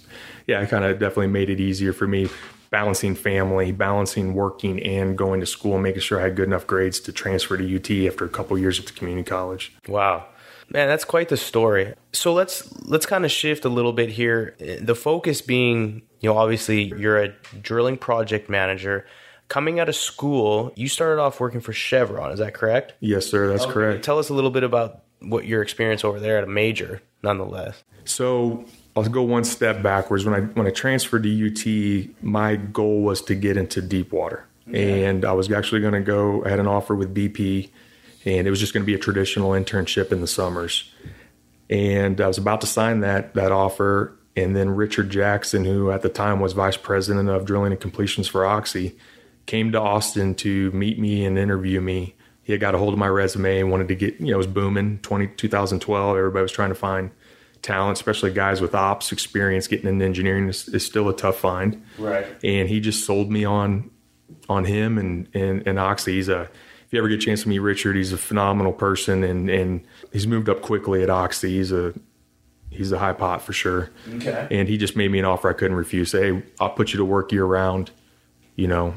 yeah, 0.48 0.60
it 0.60 0.70
kind 0.70 0.84
of 0.84 0.98
definitely 0.98 1.28
made 1.28 1.48
it 1.48 1.60
easier 1.60 1.92
for 1.92 2.08
me 2.08 2.28
balancing 2.70 3.14
family, 3.14 3.70
balancing 3.70 4.34
working 4.34 4.82
and 4.82 5.16
going 5.16 5.38
to 5.38 5.46
school, 5.46 5.78
making 5.78 6.00
sure 6.00 6.18
I 6.18 6.24
had 6.24 6.34
good 6.34 6.48
enough 6.48 6.66
grades 6.66 6.98
to 6.98 7.12
transfer 7.12 7.56
to 7.56 7.76
UT 7.76 7.88
after 8.12 8.24
a 8.24 8.28
couple 8.28 8.58
years 8.58 8.80
at 8.80 8.86
the 8.86 8.92
community 8.92 9.30
college. 9.30 9.72
Wow. 9.86 10.26
Man, 10.74 10.88
that's 10.88 11.04
quite 11.04 11.28
the 11.28 11.36
story. 11.36 11.94
So 12.12 12.32
let's 12.32 12.68
let's 12.82 13.06
kind 13.06 13.24
of 13.24 13.30
shift 13.30 13.64
a 13.64 13.68
little 13.68 13.92
bit 13.92 14.10
here. 14.10 14.56
The 14.58 14.96
focus 14.96 15.40
being, 15.40 16.02
you 16.18 16.28
know, 16.28 16.36
obviously 16.36 16.82
you're 16.82 17.22
a 17.22 17.28
drilling 17.62 17.96
project 17.96 18.50
manager. 18.50 19.06
Coming 19.46 19.78
out 19.78 19.88
of 19.88 19.94
school, 19.94 20.72
you 20.74 20.88
started 20.88 21.22
off 21.22 21.38
working 21.38 21.60
for 21.60 21.72
Chevron, 21.72 22.32
is 22.32 22.40
that 22.40 22.54
correct? 22.54 22.94
Yes, 22.98 23.26
sir, 23.26 23.46
that's 23.46 23.62
okay. 23.62 23.72
correct. 23.72 24.04
Tell 24.04 24.18
us 24.18 24.30
a 24.30 24.34
little 24.34 24.50
bit 24.50 24.64
about 24.64 25.02
what 25.20 25.46
your 25.46 25.62
experience 25.62 26.02
over 26.02 26.18
there 26.18 26.38
at 26.38 26.44
a 26.44 26.48
major, 26.48 27.00
nonetheless. 27.22 27.84
So 28.04 28.64
I'll 28.96 29.04
go 29.04 29.22
one 29.22 29.44
step 29.44 29.80
backwards. 29.80 30.24
When 30.24 30.34
I 30.34 30.40
when 30.40 30.66
I 30.66 30.70
transferred 30.70 31.22
to 31.22 31.46
UT, 31.46 32.24
my 32.24 32.56
goal 32.56 33.02
was 33.02 33.22
to 33.22 33.36
get 33.36 33.56
into 33.56 33.80
deep 33.80 34.12
water. 34.12 34.44
Okay. 34.68 35.04
And 35.04 35.24
I 35.24 35.34
was 35.34 35.52
actually 35.52 35.82
going 35.82 35.94
to 35.94 36.00
go. 36.00 36.44
I 36.44 36.48
had 36.48 36.58
an 36.58 36.66
offer 36.66 36.96
with 36.96 37.14
BP 37.14 37.70
and 38.24 38.46
it 38.46 38.50
was 38.50 38.60
just 38.60 38.72
going 38.72 38.82
to 38.82 38.86
be 38.86 38.94
a 38.94 38.98
traditional 38.98 39.50
internship 39.50 40.12
in 40.12 40.20
the 40.20 40.26
summers. 40.26 40.90
And 41.70 42.20
I 42.20 42.26
was 42.26 42.38
about 42.38 42.60
to 42.62 42.66
sign 42.66 43.00
that 43.00 43.34
that 43.34 43.52
offer, 43.52 44.16
and 44.36 44.54
then 44.54 44.70
Richard 44.70 45.10
Jackson, 45.10 45.64
who 45.64 45.90
at 45.90 46.02
the 46.02 46.08
time 46.08 46.40
was 46.40 46.52
vice 46.52 46.76
president 46.76 47.28
of 47.28 47.44
drilling 47.44 47.72
and 47.72 47.80
completions 47.80 48.28
for 48.28 48.44
Oxy, 48.44 48.96
came 49.46 49.72
to 49.72 49.80
Austin 49.80 50.34
to 50.36 50.70
meet 50.72 50.98
me 50.98 51.24
and 51.24 51.38
interview 51.38 51.80
me. 51.80 52.14
He 52.42 52.52
had 52.52 52.60
got 52.60 52.74
a 52.74 52.78
hold 52.78 52.92
of 52.92 52.98
my 52.98 53.08
resume 53.08 53.60
and 53.60 53.70
wanted 53.70 53.88
to 53.88 53.94
get, 53.94 54.20
you 54.20 54.26
know, 54.26 54.34
it 54.34 54.36
was 54.36 54.46
booming 54.46 54.98
20, 54.98 55.28
2012. 55.28 56.16
Everybody 56.16 56.42
was 56.42 56.52
trying 56.52 56.68
to 56.68 56.74
find 56.74 57.10
talent, 57.62 57.96
especially 57.96 58.32
guys 58.32 58.60
with 58.60 58.74
ops 58.74 59.12
experience. 59.12 59.66
Getting 59.66 59.88
into 59.88 60.04
engineering 60.04 60.48
is, 60.48 60.68
is 60.68 60.84
still 60.84 61.08
a 61.08 61.16
tough 61.16 61.38
find. 61.38 61.82
Right. 61.98 62.26
And 62.44 62.68
he 62.68 62.80
just 62.80 63.06
sold 63.06 63.30
me 63.30 63.44
on 63.44 63.90
on 64.48 64.64
him 64.64 64.98
and, 64.98 65.28
and, 65.34 65.66
and 65.66 65.78
Oxy. 65.78 66.14
He's 66.14 66.28
a 66.28 66.50
you 66.94 67.00
ever 67.00 67.08
get 67.08 67.22
a 67.22 67.24
chance 67.24 67.42
to 67.42 67.48
meet 67.48 67.58
Richard, 67.58 67.96
he's 67.96 68.12
a 68.12 68.18
phenomenal 68.18 68.72
person, 68.72 69.22
and 69.24 69.50
and 69.50 69.84
he's 70.12 70.26
moved 70.26 70.48
up 70.48 70.62
quickly 70.62 71.02
at 71.02 71.10
Oxy. 71.10 71.56
He's 71.56 71.72
a 71.72 71.94
he's 72.70 72.92
a 72.92 72.98
high 72.98 73.12
pot 73.12 73.42
for 73.42 73.52
sure. 73.52 73.90
Okay. 74.14 74.48
And 74.50 74.68
he 74.68 74.76
just 74.76 74.96
made 74.96 75.10
me 75.10 75.18
an 75.18 75.24
offer 75.24 75.48
I 75.48 75.52
couldn't 75.52 75.76
refuse. 75.76 76.10
Say, 76.10 76.32
hey, 76.32 76.42
I'll 76.60 76.70
put 76.70 76.92
you 76.92 76.98
to 76.98 77.04
work 77.04 77.32
year 77.32 77.44
round. 77.44 77.90
You 78.56 78.68
know, 78.68 78.94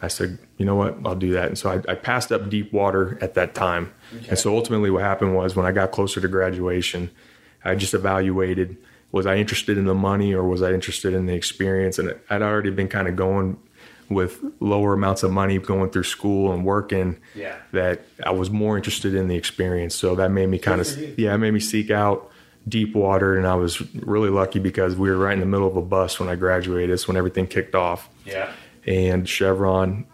I 0.00 0.08
said, 0.08 0.38
you 0.56 0.64
know 0.64 0.74
what, 0.74 0.96
I'll 1.04 1.14
do 1.14 1.32
that. 1.32 1.46
And 1.46 1.58
so 1.58 1.70
I, 1.70 1.92
I 1.92 1.94
passed 1.94 2.32
up 2.32 2.48
deep 2.48 2.72
water 2.72 3.18
at 3.20 3.34
that 3.34 3.54
time. 3.54 3.92
Okay. 4.14 4.28
And 4.30 4.38
so 4.38 4.54
ultimately, 4.54 4.90
what 4.90 5.02
happened 5.02 5.34
was 5.34 5.56
when 5.56 5.66
I 5.66 5.72
got 5.72 5.92
closer 5.92 6.20
to 6.20 6.28
graduation, 6.28 7.10
I 7.64 7.74
just 7.74 7.94
evaluated 7.94 8.76
was 9.10 9.26
I 9.26 9.36
interested 9.36 9.78
in 9.78 9.86
the 9.86 9.94
money 9.94 10.34
or 10.34 10.44
was 10.44 10.62
I 10.62 10.72
interested 10.72 11.14
in 11.14 11.26
the 11.26 11.34
experience? 11.34 11.98
And 11.98 12.14
I'd 12.28 12.42
already 12.42 12.70
been 12.70 12.88
kind 12.88 13.08
of 13.08 13.16
going 13.16 13.58
with 14.10 14.42
lower 14.60 14.94
amounts 14.94 15.22
of 15.22 15.30
money 15.30 15.58
going 15.58 15.90
through 15.90 16.04
school 16.04 16.52
and 16.52 16.64
working 16.64 17.16
Yeah. 17.34 17.56
that 17.72 18.00
I 18.24 18.30
was 18.30 18.50
more 18.50 18.76
interested 18.76 19.14
in 19.14 19.28
the 19.28 19.36
experience. 19.36 19.94
So 19.94 20.14
that 20.14 20.30
made 20.30 20.46
me 20.48 20.58
kind 20.58 20.80
of 20.80 21.18
yeah, 21.18 21.34
it 21.34 21.38
made 21.38 21.52
me 21.52 21.60
seek 21.60 21.90
out 21.90 22.30
deep 22.68 22.94
water 22.94 23.36
and 23.36 23.46
I 23.46 23.54
was 23.54 23.80
really 23.94 24.30
lucky 24.30 24.58
because 24.58 24.96
we 24.96 25.10
were 25.10 25.16
right 25.18 25.32
in 25.34 25.40
the 25.40 25.46
middle 25.46 25.66
of 25.68 25.76
a 25.76 25.82
bust 25.82 26.20
when 26.20 26.28
I 26.28 26.34
graduated. 26.36 26.90
It's 26.90 27.06
when 27.08 27.16
everything 27.16 27.46
kicked 27.46 27.74
off. 27.74 28.08
Yeah. 28.24 28.50
And 28.86 29.28
Chevron 29.28 30.06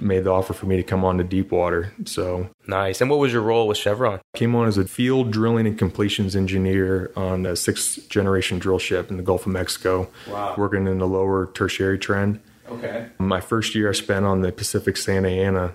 made 0.00 0.24
the 0.24 0.30
offer 0.30 0.52
for 0.52 0.66
me 0.66 0.76
to 0.76 0.82
come 0.82 1.04
on 1.04 1.16
to 1.18 1.24
deep 1.24 1.52
water. 1.52 1.92
So 2.06 2.48
Nice. 2.66 3.00
And 3.00 3.08
what 3.10 3.18
was 3.18 3.32
your 3.32 3.42
role 3.42 3.66
with 3.68 3.76
Chevron? 3.78 4.20
came 4.34 4.54
on 4.54 4.66
as 4.66 4.76
a 4.78 4.84
field 4.84 5.30
drilling 5.30 5.66
and 5.66 5.78
completions 5.78 6.34
engineer 6.34 7.12
on 7.16 7.44
a 7.46 7.54
sixth 7.56 8.08
generation 8.08 8.58
drill 8.58 8.78
ship 8.78 9.10
in 9.10 9.16
the 9.18 9.22
Gulf 9.22 9.46
of 9.46 9.52
Mexico, 9.52 10.08
Wow. 10.30 10.54
working 10.58 10.86
in 10.86 10.98
the 10.98 11.06
lower 11.06 11.50
tertiary 11.54 11.98
trend. 11.98 12.40
Okay. 12.72 13.08
My 13.18 13.40
first 13.40 13.74
year 13.74 13.88
I 13.88 13.92
spent 13.92 14.24
on 14.24 14.42
the 14.42 14.52
Pacific 14.52 14.96
Santa 14.96 15.28
Ana, 15.28 15.74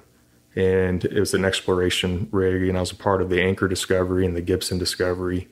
and 0.56 1.04
it 1.06 1.20
was 1.20 1.34
an 1.34 1.46
exploration 1.46 2.28
rig, 2.32 2.68
and 2.68 2.78
I 2.78 2.82
was 2.82 2.92
a 2.92 2.96
part 2.96 3.22
of 3.22 3.30
the 3.30 3.42
Anchor 3.42 3.68
Discovery 3.68 4.26
and 4.26 4.36
the 4.36 4.42
Gibson 4.42 4.78
Discovery. 4.78 5.48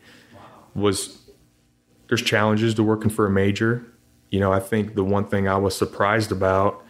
Was 0.74 1.22
there's 2.08 2.22
challenges 2.22 2.74
to 2.76 2.84
working 2.84 3.10
for 3.10 3.26
a 3.26 3.30
major. 3.30 3.86
You 4.30 4.40
know, 4.40 4.52
I 4.52 4.60
think 4.60 4.96
the 4.96 5.04
one 5.04 5.26
thing 5.26 5.48
I 5.48 5.58
was 5.58 5.76
surprised 5.76 6.32
about 6.32 6.85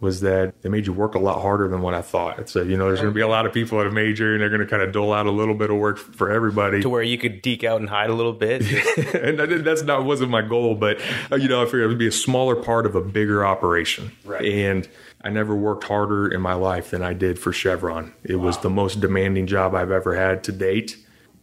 was 0.00 0.20
that 0.20 0.62
they 0.62 0.68
made 0.68 0.86
you 0.86 0.92
work 0.92 1.14
a 1.14 1.18
lot 1.18 1.40
harder 1.42 1.66
than 1.68 1.80
what 1.82 1.94
I 1.94 2.02
thought. 2.02 2.38
It 2.38 2.48
said, 2.48 2.68
you 2.68 2.76
know, 2.76 2.86
there's 2.86 3.00
going 3.00 3.12
to 3.12 3.14
be 3.14 3.20
a 3.20 3.28
lot 3.28 3.46
of 3.46 3.52
people 3.52 3.80
at 3.80 3.86
a 3.86 3.90
major, 3.90 4.32
and 4.32 4.40
they're 4.40 4.48
going 4.48 4.60
to 4.60 4.66
kind 4.66 4.82
of 4.82 4.92
dole 4.92 5.12
out 5.12 5.26
a 5.26 5.30
little 5.30 5.54
bit 5.54 5.70
of 5.70 5.76
work 5.76 5.98
for 5.98 6.30
everybody 6.30 6.80
To 6.82 6.88
where 6.88 7.02
you 7.02 7.18
could 7.18 7.42
deke 7.42 7.64
out 7.64 7.80
and 7.80 7.88
hide 7.88 8.10
a 8.10 8.14
little 8.14 8.32
bit. 8.32 8.62
and 9.14 9.38
that- 9.38 9.64
that's 9.64 9.82
not 9.82 10.04
wasn't 10.04 10.30
my 10.30 10.42
goal, 10.42 10.74
but 10.74 11.00
uh, 11.32 11.36
you 11.36 11.48
know, 11.48 11.60
I 11.62 11.64
figured 11.64 11.82
it 11.84 11.88
would 11.88 11.98
be 11.98 12.06
a 12.06 12.12
smaller 12.12 12.54
part 12.56 12.86
of 12.86 12.94
a 12.94 13.00
bigger 13.00 13.44
operation. 13.44 14.12
Right. 14.24 14.44
And 14.44 14.88
I 15.22 15.30
never 15.30 15.54
worked 15.56 15.84
harder 15.84 16.28
in 16.28 16.40
my 16.40 16.54
life 16.54 16.90
than 16.90 17.02
I 17.02 17.12
did 17.12 17.38
for 17.38 17.52
Chevron. 17.52 18.14
It 18.22 18.36
was 18.36 18.58
the 18.58 18.70
most 18.70 19.00
demanding 19.00 19.46
job 19.48 19.74
I've 19.74 19.90
ever 19.90 20.14
had 20.14 20.44
to 20.44 20.52
date. 20.52 20.96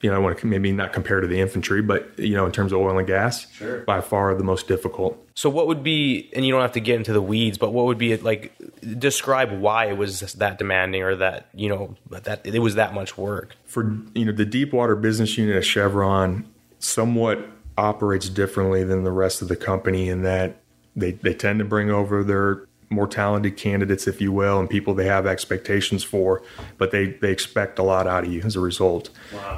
You 0.06 0.12
know, 0.12 0.18
I 0.18 0.20
want 0.20 0.38
to 0.38 0.46
maybe 0.46 0.72
not 0.72 0.94
compare 0.94 1.20
to 1.20 1.26
the 1.26 1.42
infantry, 1.42 1.82
but 1.82 2.12
you 2.20 2.36
know, 2.36 2.46
in 2.46 2.52
terms 2.52 2.72
of 2.72 2.78
oil 2.80 2.96
and 3.00 3.08
gas, 3.08 3.48
Sure. 3.54 3.80
by 3.80 4.02
far 4.02 4.36
the 4.36 4.44
most 4.44 4.68
difficult. 4.68 5.18
So 5.34 5.50
what 5.50 5.66
would 5.66 5.82
be, 5.82 6.30
and 6.36 6.46
you 6.46 6.52
don't 6.52 6.62
have 6.62 6.74
to 6.74 6.80
get 6.80 6.98
into 6.98 7.12
the 7.12 7.24
weeds, 7.24 7.58
but 7.58 7.74
what 7.74 7.86
would 7.86 7.98
be 7.98 8.16
like? 8.18 8.54
Describe 9.00 9.52
why 9.60 9.86
it 9.88 9.98
was 9.98 10.20
that 10.34 10.60
demanding, 10.60 11.02
or 11.02 11.16
that 11.16 11.48
you 11.56 11.70
know 11.70 11.96
that 12.12 12.46
it 12.46 12.60
was 12.60 12.76
that 12.76 12.94
much 12.94 13.18
work. 13.18 13.56
for 13.66 13.82
you 14.14 14.26
know 14.26 14.32
the 14.32 14.46
deep 14.46 14.74
water 14.74 14.96
business 14.96 15.36
unit 15.40 15.56
at 15.56 15.66
Chevron 15.66 16.46
somewhat 16.78 17.40
operates 17.76 18.30
differently 18.30 18.84
than 18.84 19.04
the 19.04 19.12
rest 19.12 19.42
of 19.42 19.48
the 19.48 19.56
company 19.56 20.08
in 20.08 20.22
that 20.22 20.62
they, 20.96 21.12
they 21.14 21.34
tend 21.34 21.58
to 21.60 21.66
bring 21.66 21.90
over 21.90 22.24
their 22.24 22.68
more 22.90 23.08
talented 23.08 23.58
candidates, 23.58 24.08
if 24.08 24.22
you 24.22 24.32
will, 24.32 24.60
and 24.60 24.70
people 24.70 24.94
they 24.94 25.06
have 25.06 25.26
expectations 25.26 26.04
for, 26.04 26.42
but 26.78 26.92
they, 26.92 27.08
they 27.08 27.32
expect 27.32 27.80
a 27.80 27.84
lot 27.84 28.08
out 28.08 28.24
of 28.26 28.32
you 28.32 28.42
as 28.42 28.56
a 28.56 28.60
result. 28.60 29.10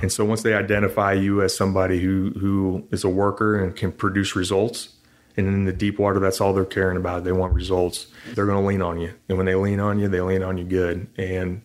And 0.02 0.12
so 0.12 0.24
once 0.26 0.44
they 0.44 0.54
identify 0.54 1.14
you 1.14 1.42
as 1.42 1.56
somebody 1.56 2.00
who, 2.00 2.32
who 2.40 2.88
is 2.92 3.04
a 3.04 3.10
worker 3.10 3.62
and 3.62 3.76
can 3.76 3.92
produce 3.92 4.36
results, 4.36 4.94
and 5.36 5.46
in 5.46 5.66
the 5.66 5.74
deep 5.74 6.00
water, 6.00 6.20
that's 6.20 6.42
all 6.42 6.52
they're 6.52 6.66
caring 6.66 6.98
about. 6.98 7.24
They 7.24 7.32
want 7.32 7.54
results. 7.54 8.08
They're 8.34 8.48
going 8.48 8.60
to 8.60 8.68
lean 8.68 8.82
on 8.82 9.00
you. 9.00 9.14
And 9.30 9.38
when 9.38 9.46
they 9.46 9.54
lean 9.54 9.80
on 9.80 10.00
you, 10.00 10.08
they 10.08 10.22
lean 10.22 10.42
on 10.42 10.58
you 10.58 10.64
good. 10.64 11.08
And 11.16 11.62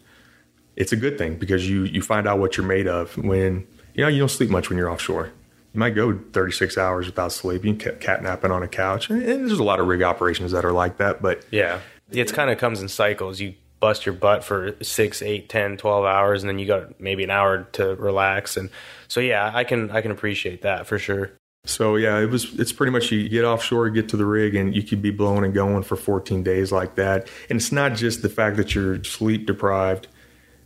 it's 0.77 0.93
a 0.93 0.97
good 0.97 1.19
thing 1.19 1.37
because 1.37 1.69
you 1.69 1.85
you 1.85 2.03
find 2.03 2.27
out 2.27 2.39
what 2.39 2.57
you're 2.57 2.67
made 2.67 2.87
of 2.87 3.17
when 3.19 3.67
you 3.95 4.03
know 4.03 4.09
you 4.09 4.19
don't 4.19 4.31
sleep 4.31 4.51
much 4.51 4.69
when 4.69 4.79
you're 4.79 4.91
offshore. 4.91 5.33
You 5.73 5.79
might 5.79 5.91
go 5.91 6.19
36 6.33 6.77
hours 6.77 7.07
without 7.07 7.33
sleep. 7.33 7.65
You 7.65 7.75
can 7.75 7.99
cat 7.99 8.23
napping 8.23 8.51
on 8.51 8.63
a 8.63 8.69
couch, 8.69 9.09
and, 9.09 9.23
and 9.23 9.49
there's 9.49 9.59
a 9.59 9.65
lot 9.65 9.81
of 9.81 9.87
rig 9.87 10.03
operations 10.03 10.53
that 10.53 10.65
are 10.65 10.73
like 10.73 10.99
that. 10.99 11.23
But 11.23 11.45
Yeah, 11.51 11.81
it's 12.11 12.33
kind 12.33 12.51
of 12.51 12.59
comes 12.59 12.83
in 12.83 12.89
cycles. 12.89 13.41
You 13.41 13.55
bust 13.81 14.05
your 14.05 14.15
butt 14.15 14.45
for 14.45 14.77
six, 14.83 15.23
eight, 15.23 15.49
ten, 15.49 15.79
twelve 15.79 16.05
hours, 16.05 16.43
and 16.43 16.49
then 16.51 16.59
you 16.59 16.67
got 16.67 17.01
maybe 17.01 17.25
an 17.25 17.31
hour 17.31 17.65
to 17.73 17.95
relax. 17.97 18.57
And 18.57 18.69
so, 19.09 19.21
yeah, 19.21 19.51
I 19.55 19.65
can 19.65 19.91
I 19.91 20.03
can 20.03 20.11
appreciate 20.11 20.61
that 20.63 20.87
for 20.87 20.99
sure. 20.99 21.33
so 21.65 21.97
yeah, 21.97 22.19
it 22.19 22.29
was. 22.29 22.59
It's 22.59 22.73
pretty 22.73 22.93
much 22.93 23.11
you 23.11 23.27
get 23.31 23.45
offshore, 23.45 23.89
get 23.89 24.11
to 24.11 24.19
the 24.19 24.27
rig, 24.27 24.55
and 24.55 24.77
you 24.77 24.83
could 24.83 25.01
be 25.01 25.11
blowing 25.11 25.43
and 25.43 25.55
going 25.55 25.85
for 25.85 25.97
14 25.97 26.43
days 26.43 26.71
like 26.71 26.97
that. 26.97 27.29
And 27.49 27.57
it's 27.59 27.73
not 27.73 27.95
just 27.95 28.21
the 28.21 28.29
fact 28.29 28.59
that 28.59 28.75
you're 28.75 29.03
sleep 29.05 29.47
deprived. 29.47 30.09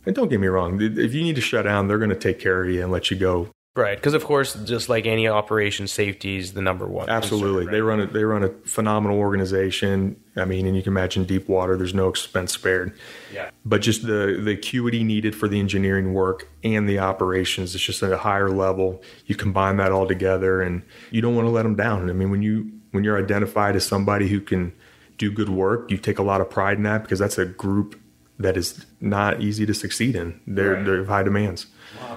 And 0.05 0.15
don't 0.15 0.29
get 0.29 0.39
me 0.39 0.47
wrong, 0.47 0.81
if 0.81 1.13
you 1.13 1.21
need 1.21 1.35
to 1.35 1.41
shut 1.41 1.65
down, 1.65 1.89
they're 1.89 1.97
going 1.97 2.11
to 2.11 2.15
take 2.15 2.39
care 2.39 2.63
of 2.63 2.69
you 2.69 2.81
and 2.81 2.91
let 2.93 3.11
you 3.11 3.17
go 3.17 3.49
Right, 3.77 3.95
because 3.95 4.15
of 4.15 4.25
course, 4.25 4.55
just 4.55 4.89
like 4.89 5.05
any 5.05 5.27
operation, 5.27 5.85
safety 5.85 6.37
is 6.37 6.53
the 6.53 6.63
number 6.63 6.87
one. 6.87 7.09
Absolutely, 7.09 7.65
concern, 7.65 7.73
they 7.73 7.81
run 7.81 7.99
a 7.99 8.07
they 8.07 8.23
run 8.23 8.43
a 8.43 8.49
phenomenal 8.65 9.19
organization. 9.19 10.19
I 10.35 10.45
mean, 10.45 10.65
and 10.65 10.75
you 10.75 10.81
can 10.81 10.93
imagine 10.93 11.25
deep 11.25 11.47
water. 11.47 11.77
There's 11.77 11.93
no 11.93 12.09
expense 12.09 12.53
spared. 12.53 12.97
Yeah. 13.31 13.51
But 13.63 13.81
just 13.81 14.01
the 14.01 14.41
the 14.43 14.53
acuity 14.53 15.03
needed 15.03 15.35
for 15.35 15.47
the 15.47 15.59
engineering 15.59 16.15
work 16.15 16.49
and 16.63 16.89
the 16.89 16.97
operations, 16.97 17.75
it's 17.75 17.83
just 17.83 18.01
at 18.01 18.11
a 18.11 18.17
higher 18.17 18.49
level. 18.49 19.03
You 19.27 19.35
combine 19.35 19.77
that 19.77 19.91
all 19.91 20.07
together, 20.07 20.59
and 20.59 20.81
you 21.11 21.21
don't 21.21 21.35
want 21.35 21.45
to 21.45 21.51
let 21.51 21.61
them 21.61 21.75
down. 21.75 22.09
I 22.09 22.13
mean, 22.13 22.31
when 22.31 22.41
you 22.41 22.71
when 22.91 23.03
you're 23.03 23.19
identified 23.19 23.75
as 23.75 23.85
somebody 23.85 24.27
who 24.27 24.41
can 24.41 24.73
do 25.19 25.31
good 25.31 25.49
work, 25.49 25.91
you 25.91 25.97
take 25.97 26.17
a 26.17 26.23
lot 26.23 26.41
of 26.41 26.49
pride 26.49 26.77
in 26.77 26.83
that 26.83 27.03
because 27.03 27.19
that's 27.19 27.37
a 27.37 27.45
group 27.45 27.99
that 28.39 28.55
is 28.57 28.85
not 29.01 29.41
easy 29.41 29.65
to 29.65 29.73
succeed 29.73 30.15
in. 30.15 30.39
They're 30.47 30.73
Right. 30.75 30.85
they're 30.85 31.05
high 31.05 31.23
demands. 31.23 31.67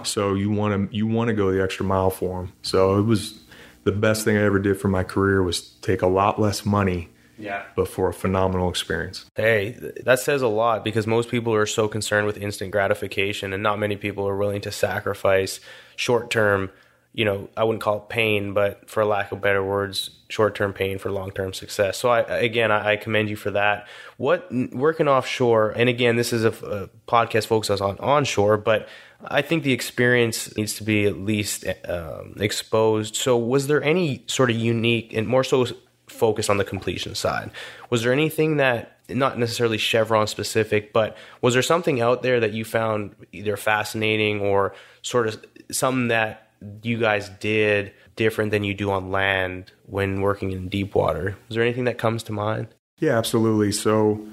So 0.02 0.34
you 0.34 0.50
want 0.50 0.90
to 0.90 0.96
you 0.96 1.06
want 1.06 1.28
to 1.28 1.34
go 1.34 1.50
the 1.52 1.62
extra 1.62 1.84
mile 1.86 2.10
for 2.10 2.42
them. 2.42 2.52
So 2.62 2.98
it 2.98 3.02
was 3.02 3.38
the 3.84 3.92
best 3.92 4.24
thing 4.24 4.36
I 4.36 4.42
ever 4.42 4.58
did 4.58 4.78
for 4.78 4.88
my 4.88 5.02
career 5.02 5.42
was 5.42 5.60
take 5.80 6.02
a 6.02 6.06
lot 6.06 6.38
less 6.40 6.66
money, 6.66 7.08
Yeah. 7.38 7.62
but 7.76 7.88
for 7.88 8.08
a 8.08 8.12
phenomenal 8.12 8.68
experience. 8.68 9.24
Hey, 9.34 9.76
that 10.04 10.18
says 10.20 10.42
a 10.42 10.48
lot 10.48 10.84
because 10.84 11.06
most 11.06 11.30
people 11.30 11.54
are 11.54 11.64
so 11.66 11.88
concerned 11.88 12.26
with 12.26 12.36
instant 12.36 12.70
gratification, 12.72 13.52
and 13.54 13.62
not 13.62 13.78
many 13.78 13.96
people 13.96 14.28
are 14.28 14.36
willing 14.36 14.60
to 14.62 14.70
sacrifice 14.70 15.60
short 15.96 16.30
term. 16.30 16.70
You 17.12 17.24
know, 17.24 17.48
I 17.56 17.64
wouldn't 17.64 17.82
call 17.82 17.96
it 17.96 18.08
pain, 18.08 18.54
but 18.54 18.88
for 18.88 19.04
lack 19.04 19.32
of 19.32 19.40
better 19.40 19.64
words, 19.64 20.10
short 20.28 20.54
term 20.54 20.72
pain 20.72 20.98
for 20.98 21.10
long 21.10 21.32
term 21.32 21.52
success. 21.52 21.98
So, 21.98 22.08
I 22.08 22.20
again, 22.20 22.70
I, 22.70 22.96
commend 22.96 23.28
you 23.28 23.36
for 23.36 23.50
that. 23.50 23.88
What 24.16 24.48
working 24.72 25.08
offshore, 25.08 25.70
and 25.70 25.88
again, 25.88 26.16
this 26.16 26.32
is 26.32 26.44
a, 26.44 26.50
a 26.50 26.88
podcast 27.08 27.46
focused 27.46 27.80
on 27.80 27.98
onshore, 27.98 28.58
but 28.58 28.88
I 29.24 29.42
think 29.42 29.64
the 29.64 29.72
experience 29.72 30.56
needs 30.56 30.74
to 30.76 30.84
be 30.84 31.04
at 31.06 31.18
least 31.18 31.64
um, 31.88 32.34
exposed. 32.38 33.16
So, 33.16 33.36
was 33.36 33.66
there 33.66 33.82
any 33.82 34.22
sort 34.26 34.50
of 34.50 34.56
unique 34.56 35.12
and 35.12 35.26
more 35.26 35.44
so 35.44 35.66
focus 36.08 36.48
on 36.48 36.56
the 36.56 36.64
completion 36.64 37.14
side? 37.14 37.50
Was 37.90 38.02
there 38.02 38.12
anything 38.12 38.56
that, 38.56 38.98
not 39.08 39.38
necessarily 39.38 39.78
Chevron 39.78 40.26
specific, 40.26 40.92
but 40.92 41.16
was 41.40 41.54
there 41.54 41.62
something 41.62 42.00
out 42.00 42.22
there 42.22 42.40
that 42.40 42.52
you 42.52 42.64
found 42.64 43.14
either 43.32 43.56
fascinating 43.56 44.40
or 44.40 44.74
sort 45.02 45.28
of 45.28 45.44
something 45.70 46.08
that 46.08 46.49
you 46.82 46.98
guys 46.98 47.28
did 47.28 47.92
different 48.16 48.50
than 48.50 48.64
you 48.64 48.74
do 48.74 48.90
on 48.90 49.10
land 49.10 49.72
when 49.86 50.20
working 50.20 50.52
in 50.52 50.68
deep 50.68 50.94
water? 50.94 51.36
Was 51.48 51.54
there 51.54 51.64
anything 51.64 51.84
that 51.84 51.98
comes 51.98 52.22
to 52.24 52.32
mind? 52.32 52.68
Yeah, 52.98 53.16
absolutely. 53.16 53.72
So 53.72 54.26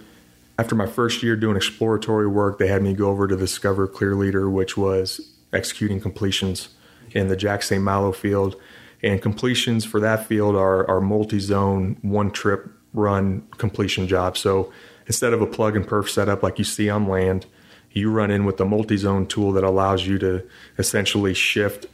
after 0.60 0.76
my 0.76 0.88
first 0.88 1.24
year 1.24 1.36
doing 1.36 1.56
exploratory 1.56 2.28
work, 2.28 2.60
they 2.60 2.68
had 2.68 2.82
me 2.82 2.94
go 2.94 3.10
over 3.10 3.28
to 3.28 3.38
Discoverer 3.38 3.88
Clear 3.88 4.16
Leader, 4.16 4.50
which 4.50 4.76
was 4.76 5.36
executing 5.54 6.02
completions 6.02 6.70
in 7.12 7.30
the 7.30 7.38
Jack 7.38 7.64
St. 7.64 7.82
Malo 7.82 8.12
field. 8.12 8.56
And 9.04 9.22
completions 9.22 9.86
for 9.86 10.00
that 10.00 10.26
field 10.26 10.56
are, 10.56 10.90
are 10.90 11.00
multi 11.00 11.40
zone, 11.40 11.98
one 12.02 12.32
trip 12.32 12.70
run 12.94 13.44
completion 13.58 14.08
jobs. 14.08 14.40
So 14.40 14.74
instead 15.06 15.34
of 15.34 15.42
a 15.42 15.46
plug 15.46 15.76
and 15.76 15.88
perf 15.88 16.10
setup 16.10 16.42
like 16.42 16.58
you 16.58 16.66
see 16.66 16.90
on 16.90 17.08
land, 17.08 17.46
you 17.92 18.12
run 18.12 18.32
in 18.32 18.44
with 18.44 18.60
a 18.60 18.66
multi 18.66 18.98
zone 18.98 19.28
tool 19.28 19.52
that 19.54 19.64
allows 19.64 20.06
you 20.06 20.18
to 20.20 20.44
essentially 20.78 21.34
shift 21.34 21.86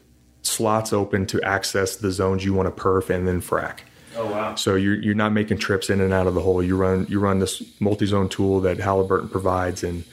slots 0.44 0.94
open 0.94 1.26
to 1.28 1.42
access 1.42 1.96
the 1.96 2.12
zones 2.12 2.46
you 2.46 2.54
want 2.54 2.74
to 2.74 2.82
perf 2.82 3.10
and 3.10 3.28
then 3.28 3.42
frac. 3.42 3.80
Oh, 4.16 4.32
wow. 4.32 4.56
So 4.56 4.76
you're 4.76 4.96
you're 4.96 5.16
not 5.16 5.32
making 5.32 5.58
trips 5.58 5.90
in 5.90 6.00
and 6.00 6.14
out 6.14 6.28
of 6.28 6.36
the 6.36 6.42
hole. 6.42 6.62
You 6.62 6.78
run 6.78 7.08
you 7.10 7.20
run 7.20 7.40
this 7.40 7.64
multi-zone 7.80 8.30
tool 8.30 8.62
that 8.62 8.78
Halliburton 8.78 9.30
provides, 9.30 9.84
and 9.84 10.04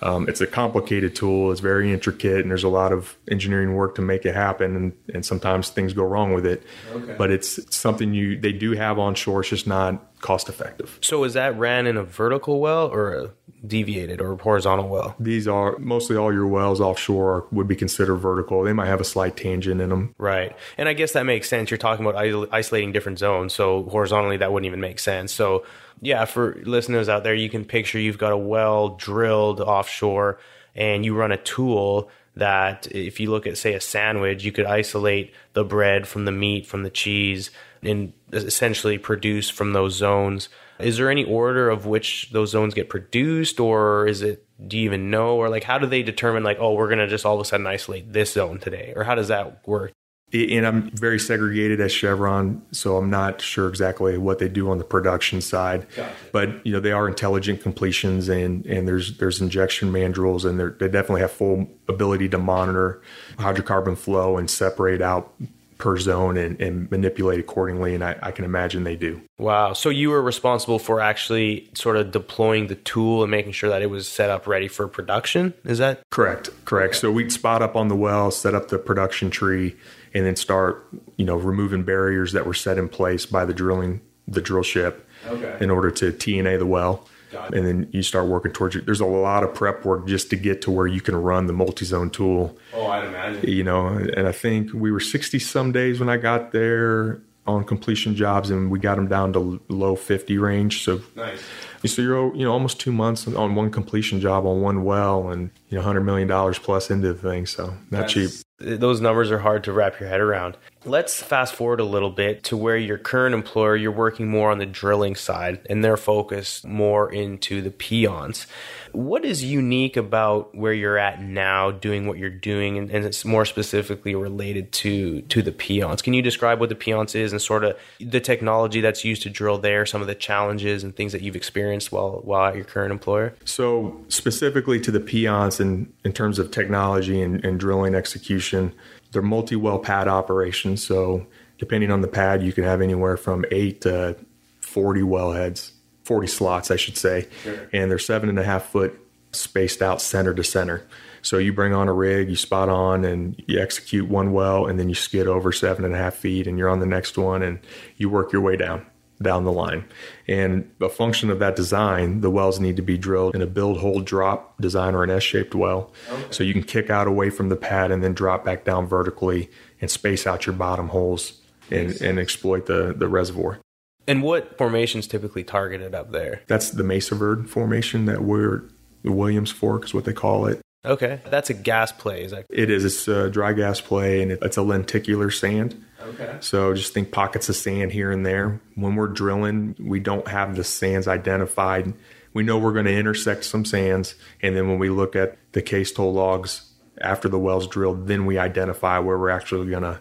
um, 0.00 0.28
it's 0.30 0.40
a 0.40 0.46
complicated 0.46 1.14
tool. 1.14 1.52
It's 1.52 1.60
very 1.60 1.92
intricate, 1.92 2.40
and 2.40 2.50
there's 2.50 2.64
a 2.64 2.70
lot 2.70 2.90
of 2.90 3.18
engineering 3.30 3.74
work 3.74 3.96
to 3.96 4.02
make 4.02 4.24
it 4.24 4.34
happen. 4.34 4.76
And, 4.76 4.92
and 5.12 5.26
sometimes 5.26 5.68
things 5.68 5.92
go 5.92 6.04
wrong 6.04 6.32
with 6.32 6.46
it. 6.46 6.62
Okay. 6.90 7.14
But 7.18 7.30
it's 7.30 7.74
something 7.74 8.14
you 8.14 8.38
they 8.38 8.52
do 8.52 8.72
have 8.72 8.98
on 8.98 9.14
shore. 9.14 9.40
It's 9.40 9.50
just 9.50 9.66
not 9.66 10.06
cost 10.20 10.48
effective. 10.48 10.98
So 11.02 11.24
is 11.24 11.34
that 11.34 11.58
ran 11.58 11.86
in 11.86 11.98
a 11.98 12.02
vertical 12.02 12.60
well 12.60 12.86
or 12.86 13.12
a 13.12 13.30
deviated 13.66 14.20
or 14.20 14.36
horizontal 14.36 14.88
well? 14.88 15.14
These 15.18 15.46
are 15.46 15.76
mostly 15.78 16.16
all 16.16 16.32
your 16.32 16.46
wells 16.46 16.80
offshore 16.80 17.46
would 17.52 17.68
be 17.68 17.76
considered 17.76 18.16
vertical. 18.16 18.62
They 18.62 18.72
might 18.72 18.86
have 18.86 19.00
a 19.00 19.04
slight 19.04 19.36
tangent 19.36 19.80
in 19.80 19.90
them. 19.90 20.14
Right. 20.18 20.56
And 20.78 20.88
I 20.88 20.92
guess 20.92 21.12
that 21.12 21.24
makes 21.24 21.48
sense. 21.48 21.70
You're 21.70 21.78
talking 21.78 22.06
about 22.06 22.22
isol- 22.22 22.48
isolating 22.52 22.92
different 22.92 23.18
zones. 23.18 23.52
So 23.52 23.84
horizontally, 23.84 24.38
that 24.38 24.52
wouldn't 24.52 24.66
even 24.66 24.80
make 24.80 24.98
sense. 24.98 25.32
So, 25.32 25.64
yeah, 26.00 26.24
for 26.24 26.60
listeners 26.64 27.08
out 27.08 27.24
there, 27.24 27.34
you 27.34 27.50
can 27.50 27.64
picture 27.64 27.98
you've 27.98 28.18
got 28.18 28.32
a 28.32 28.38
well 28.38 28.90
drilled 28.90 29.60
offshore 29.60 30.38
and 30.74 31.04
you 31.04 31.14
run 31.14 31.32
a 31.32 31.36
tool 31.36 32.10
that, 32.36 32.86
if 32.92 33.20
you 33.20 33.30
look 33.30 33.46
at, 33.46 33.58
say, 33.58 33.74
a 33.74 33.80
sandwich, 33.80 34.44
you 34.44 34.52
could 34.52 34.64
isolate 34.64 35.34
the 35.52 35.64
bread 35.64 36.06
from 36.06 36.24
the 36.24 36.32
meat, 36.32 36.66
from 36.66 36.84
the 36.84 36.90
cheese, 36.90 37.50
and 37.82 38.12
essentially 38.32 38.98
produce 38.98 39.50
from 39.50 39.72
those 39.72 39.94
zones 39.94 40.48
Is 40.82 40.96
there 40.96 41.10
any 41.10 41.24
order 41.24 41.70
of 41.70 41.86
which 41.86 42.30
those 42.32 42.50
zones 42.50 42.74
get 42.74 42.88
produced, 42.88 43.60
or 43.60 44.06
is 44.06 44.22
it? 44.22 44.46
Do 44.66 44.76
you 44.76 44.84
even 44.84 45.10
know, 45.10 45.36
or 45.36 45.48
like 45.48 45.64
how 45.64 45.78
do 45.78 45.86
they 45.86 46.02
determine 46.02 46.42
like, 46.42 46.58
oh, 46.60 46.74
we're 46.74 46.88
gonna 46.88 47.08
just 47.08 47.24
all 47.24 47.34
of 47.36 47.40
a 47.40 47.44
sudden 47.44 47.66
isolate 47.66 48.12
this 48.12 48.32
zone 48.32 48.58
today, 48.58 48.92
or 48.94 49.04
how 49.04 49.14
does 49.14 49.28
that 49.28 49.66
work? 49.66 49.92
and 50.32 50.66
I'm 50.66 50.90
very 50.90 51.18
segregated 51.18 51.80
at 51.80 51.90
Chevron, 51.90 52.62
so 52.70 52.96
I'm 52.96 53.10
not 53.10 53.40
sure 53.40 53.68
exactly 53.68 54.16
what 54.16 54.38
they 54.38 54.48
do 54.48 54.70
on 54.70 54.78
the 54.78 54.84
production 54.84 55.40
side. 55.40 55.86
Gotcha. 55.96 56.14
But 56.32 56.64
you 56.64 56.72
know, 56.72 56.80
they 56.80 56.92
are 56.92 57.08
intelligent 57.08 57.62
completions, 57.62 58.28
and 58.28 58.64
and 58.66 58.86
there's 58.86 59.18
there's 59.18 59.40
injection 59.40 59.92
mandrels, 59.92 60.44
and 60.44 60.60
they 60.60 60.88
definitely 60.88 61.22
have 61.22 61.32
full 61.32 61.68
ability 61.88 62.28
to 62.28 62.38
monitor 62.38 63.02
hydrocarbon 63.38 63.98
flow 63.98 64.36
and 64.36 64.48
separate 64.48 65.02
out 65.02 65.34
per 65.80 65.98
zone 65.98 66.36
and, 66.36 66.60
and 66.60 66.90
manipulate 66.90 67.40
accordingly. 67.40 67.94
And 67.94 68.04
I, 68.04 68.16
I, 68.22 68.30
can 68.30 68.44
imagine 68.44 68.84
they 68.84 68.96
do. 68.96 69.20
Wow. 69.38 69.72
So 69.72 69.88
you 69.88 70.10
were 70.10 70.22
responsible 70.22 70.78
for 70.78 71.00
actually 71.00 71.68
sort 71.74 71.96
of 71.96 72.12
deploying 72.12 72.68
the 72.68 72.76
tool 72.76 73.22
and 73.22 73.30
making 73.30 73.52
sure 73.52 73.70
that 73.70 73.82
it 73.82 73.90
was 73.90 74.06
set 74.06 74.30
up 74.30 74.46
ready 74.46 74.68
for 74.68 74.86
production. 74.86 75.54
Is 75.64 75.78
that 75.78 76.02
correct? 76.10 76.50
Correct. 76.66 76.94
Okay. 76.94 77.00
So 77.00 77.10
we'd 77.10 77.32
spot 77.32 77.62
up 77.62 77.74
on 77.74 77.88
the 77.88 77.96
well, 77.96 78.30
set 78.30 78.54
up 78.54 78.68
the 78.68 78.78
production 78.78 79.30
tree 79.30 79.74
and 80.14 80.26
then 80.26 80.36
start, 80.36 80.86
you 81.16 81.24
know, 81.24 81.36
removing 81.36 81.82
barriers 81.82 82.32
that 82.32 82.46
were 82.46 82.54
set 82.54 82.78
in 82.78 82.88
place 82.88 83.26
by 83.26 83.44
the 83.44 83.54
drilling 83.54 84.02
the 84.28 84.40
drill 84.40 84.62
ship 84.62 85.08
okay. 85.26 85.56
in 85.60 85.70
order 85.70 85.90
to 85.90 86.12
TNA 86.12 86.58
the 86.58 86.66
well. 86.66 87.06
And 87.32 87.66
then 87.66 87.88
you 87.92 88.02
start 88.02 88.26
working 88.26 88.52
towards 88.52 88.76
it. 88.76 88.86
There's 88.86 89.00
a 89.00 89.06
lot 89.06 89.42
of 89.42 89.54
prep 89.54 89.84
work 89.84 90.06
just 90.06 90.30
to 90.30 90.36
get 90.36 90.62
to 90.62 90.70
where 90.70 90.86
you 90.86 91.00
can 91.00 91.16
run 91.16 91.46
the 91.46 91.52
multi-zone 91.52 92.10
tool. 92.10 92.56
Oh, 92.74 92.86
I'd 92.86 93.04
imagine. 93.04 93.48
You 93.50 93.64
know, 93.64 93.86
and 93.88 94.26
I 94.26 94.32
think 94.32 94.72
we 94.72 94.90
were 94.90 95.00
60 95.00 95.38
some 95.38 95.72
days 95.72 96.00
when 96.00 96.08
I 96.08 96.16
got 96.16 96.52
there 96.52 97.20
on 97.46 97.64
completion 97.64 98.14
jobs, 98.14 98.50
and 98.50 98.70
we 98.70 98.78
got 98.78 98.96
them 98.96 99.08
down 99.08 99.32
to 99.32 99.60
low 99.68 99.96
50 99.96 100.38
range. 100.38 100.84
So 100.84 101.00
nice. 101.16 101.42
So 101.86 102.02
you're 102.02 102.34
you 102.36 102.44
know 102.44 102.52
almost 102.52 102.78
two 102.78 102.92
months 102.92 103.26
on 103.26 103.54
one 103.54 103.70
completion 103.70 104.20
job 104.20 104.44
on 104.46 104.60
one 104.60 104.84
well, 104.84 105.30
and 105.30 105.50
you 105.68 105.76
know 105.76 105.80
100 105.80 106.02
million 106.02 106.28
dollars 106.28 106.58
plus 106.58 106.90
into 106.90 107.12
the 107.12 107.18
thing. 107.18 107.46
So 107.46 107.74
not 107.90 108.00
That's, 108.02 108.12
cheap 108.12 108.30
those 108.60 109.00
numbers 109.00 109.30
are 109.30 109.38
hard 109.38 109.64
to 109.64 109.72
wrap 109.72 109.98
your 109.98 110.08
head 110.08 110.20
around. 110.20 110.56
Let's 110.86 111.22
fast 111.22 111.54
forward 111.54 111.78
a 111.80 111.84
little 111.84 112.08
bit 112.08 112.42
to 112.44 112.56
where 112.56 112.78
your 112.78 112.96
current 112.96 113.34
employer, 113.34 113.76
you're 113.76 113.92
working 113.92 114.28
more 114.28 114.50
on 114.50 114.56
the 114.56 114.64
drilling 114.64 115.14
side 115.14 115.60
and 115.68 115.84
they're 115.84 115.98
focused 115.98 116.66
more 116.66 117.12
into 117.12 117.60
the 117.60 117.70
Piceance. 117.70 118.46
What 118.92 119.26
is 119.26 119.44
unique 119.44 119.98
about 119.98 120.54
where 120.54 120.72
you're 120.72 120.96
at 120.96 121.20
now 121.20 121.70
doing 121.70 122.06
what 122.06 122.16
you're 122.16 122.30
doing 122.30 122.78
and, 122.78 122.90
and 122.90 123.04
it's 123.04 123.26
more 123.26 123.44
specifically 123.44 124.14
related 124.14 124.72
to 124.72 125.20
to 125.22 125.42
the 125.42 125.52
Piceance? 125.52 126.02
Can 126.02 126.14
you 126.14 126.22
describe 126.22 126.60
what 126.60 126.70
the 126.70 126.74
Piceance 126.74 127.14
is 127.14 127.32
and 127.32 127.42
sort 127.42 127.62
of 127.62 127.78
the 128.00 128.20
technology 128.20 128.80
that's 128.80 129.04
used 129.04 129.20
to 129.22 129.28
drill 129.28 129.58
there, 129.58 129.84
some 129.84 130.00
of 130.00 130.06
the 130.06 130.14
challenges 130.14 130.82
and 130.82 130.96
things 130.96 131.12
that 131.12 131.20
you've 131.20 131.36
experienced 131.36 131.92
while 131.92 132.22
while 132.24 132.48
at 132.48 132.56
your 132.56 132.64
current 132.64 132.90
employer? 132.90 133.34
So 133.44 134.02
specifically 134.08 134.80
to 134.80 134.90
the 134.90 135.00
Piceance 135.00 135.60
in, 135.60 135.92
in 136.06 136.14
terms 136.14 136.38
of 136.38 136.50
technology 136.50 137.20
and, 137.20 137.44
and 137.44 137.60
drilling 137.60 137.94
execution, 137.94 138.72
they're 139.12 139.22
multi-well 139.22 139.78
pad 139.78 140.08
operations. 140.08 140.84
So 140.84 141.26
depending 141.58 141.90
on 141.90 142.00
the 142.00 142.08
pad, 142.08 142.42
you 142.42 142.52
can 142.52 142.64
have 142.64 142.80
anywhere 142.80 143.16
from 143.16 143.44
eight 143.50 143.82
to 143.82 144.16
40 144.60 145.02
well 145.02 145.32
heads, 145.32 145.72
40 146.04 146.26
slots, 146.26 146.70
I 146.70 146.76
should 146.76 146.96
say, 146.96 147.28
sure. 147.42 147.68
and 147.72 147.90
they're 147.90 147.98
seven 147.98 148.28
and 148.28 148.38
a 148.38 148.44
half 148.44 148.66
foot 148.66 148.98
spaced 149.32 149.82
out 149.82 150.02
center 150.02 150.34
to 150.34 150.42
center. 150.42 150.86
So 151.22 151.38
you 151.38 151.52
bring 151.52 151.74
on 151.74 151.86
a 151.86 151.92
rig, 151.92 152.30
you 152.30 152.36
spot 152.36 152.68
on, 152.68 153.04
and 153.04 153.40
you 153.46 153.60
execute 153.60 154.08
one 154.08 154.32
well, 154.32 154.66
and 154.66 154.78
then 154.78 154.88
you 154.88 154.94
skid 154.94 155.26
over 155.26 155.52
seven 155.52 155.84
and 155.84 155.94
a 155.94 155.98
half 155.98 156.14
feet, 156.14 156.46
and 156.46 156.58
you're 156.58 156.70
on 156.70 156.80
the 156.80 156.86
next 156.86 157.18
one, 157.18 157.42
and 157.42 157.58
you 157.96 158.08
work 158.08 158.32
your 158.32 158.42
way 158.42 158.56
down 158.56 158.86
down 159.22 159.44
the 159.44 159.52
line. 159.52 159.84
And 160.26 160.70
a 160.80 160.88
function 160.88 161.30
of 161.30 161.38
that 161.40 161.56
design, 161.56 162.20
the 162.20 162.30
wells 162.30 162.58
need 162.58 162.76
to 162.76 162.82
be 162.82 162.96
drilled 162.96 163.34
in 163.34 163.42
a 163.42 163.46
build 163.46 163.78
hold 163.78 164.04
drop 164.06 164.60
design 164.60 164.94
or 164.94 165.02
an 165.02 165.10
S-shaped 165.10 165.54
well. 165.54 165.92
Okay. 166.10 166.26
So 166.30 166.44
you 166.44 166.52
can 166.52 166.62
kick 166.62 166.90
out 166.90 167.06
away 167.06 167.30
from 167.30 167.48
the 167.48 167.56
pad 167.56 167.90
and 167.90 168.02
then 168.02 168.14
drop 168.14 168.44
back 168.44 168.64
down 168.64 168.86
vertically 168.86 169.50
and 169.80 169.90
space 169.90 170.26
out 170.26 170.46
your 170.46 170.54
bottom 170.54 170.88
holes 170.88 171.40
and, 171.70 172.00
and 172.00 172.18
exploit 172.18 172.66
the, 172.66 172.94
the 172.96 173.08
reservoir. 173.08 173.60
And 174.06 174.22
what 174.22 174.56
formations 174.58 175.06
typically 175.06 175.44
targeted 175.44 175.94
up 175.94 176.10
there? 176.10 176.42
That's 176.46 176.70
the 176.70 176.82
Mesa 176.82 177.14
Verde 177.14 177.46
formation 177.46 178.06
that 178.06 178.22
we're 178.22 178.64
the 179.02 179.12
Williams 179.12 179.50
Fork 179.50 179.84
is 179.84 179.94
what 179.94 180.04
they 180.04 180.12
call 180.12 180.46
it. 180.46 180.60
Okay, 180.84 181.20
that's 181.26 181.50
a 181.50 181.54
gas 181.54 181.92
play. 181.92 182.24
Is 182.24 182.30
that? 182.30 182.46
It 182.48 182.70
is. 182.70 182.84
It's 182.84 183.06
a 183.06 183.28
dry 183.28 183.52
gas 183.52 183.80
play, 183.80 184.22
and 184.22 184.32
it's 184.32 184.56
a 184.56 184.62
lenticular 184.62 185.30
sand. 185.30 185.82
Okay. 186.02 186.38
So 186.40 186.74
just 186.74 186.94
think 186.94 187.12
pockets 187.12 187.48
of 187.48 187.56
sand 187.56 187.92
here 187.92 188.10
and 188.10 188.24
there. 188.24 188.60
When 188.74 188.96
we're 188.96 189.08
drilling, 189.08 189.76
we 189.78 190.00
don't 190.00 190.26
have 190.26 190.56
the 190.56 190.64
sands 190.64 191.06
identified. 191.06 191.92
We 192.32 192.42
know 192.42 192.58
we're 192.58 192.72
going 192.72 192.86
to 192.86 192.96
intersect 192.96 193.44
some 193.44 193.64
sands, 193.64 194.14
and 194.42 194.56
then 194.56 194.68
when 194.68 194.78
we 194.78 194.88
look 194.88 195.16
at 195.16 195.36
the 195.52 195.60
case 195.60 195.94
hole 195.94 196.14
logs 196.14 196.70
after 197.00 197.28
the 197.28 197.38
well's 197.38 197.66
drilled, 197.66 198.06
then 198.06 198.24
we 198.24 198.38
identify 198.38 198.98
where 198.98 199.18
we're 199.18 199.30
actually 199.30 199.68
going 199.68 199.82
to, 199.82 200.00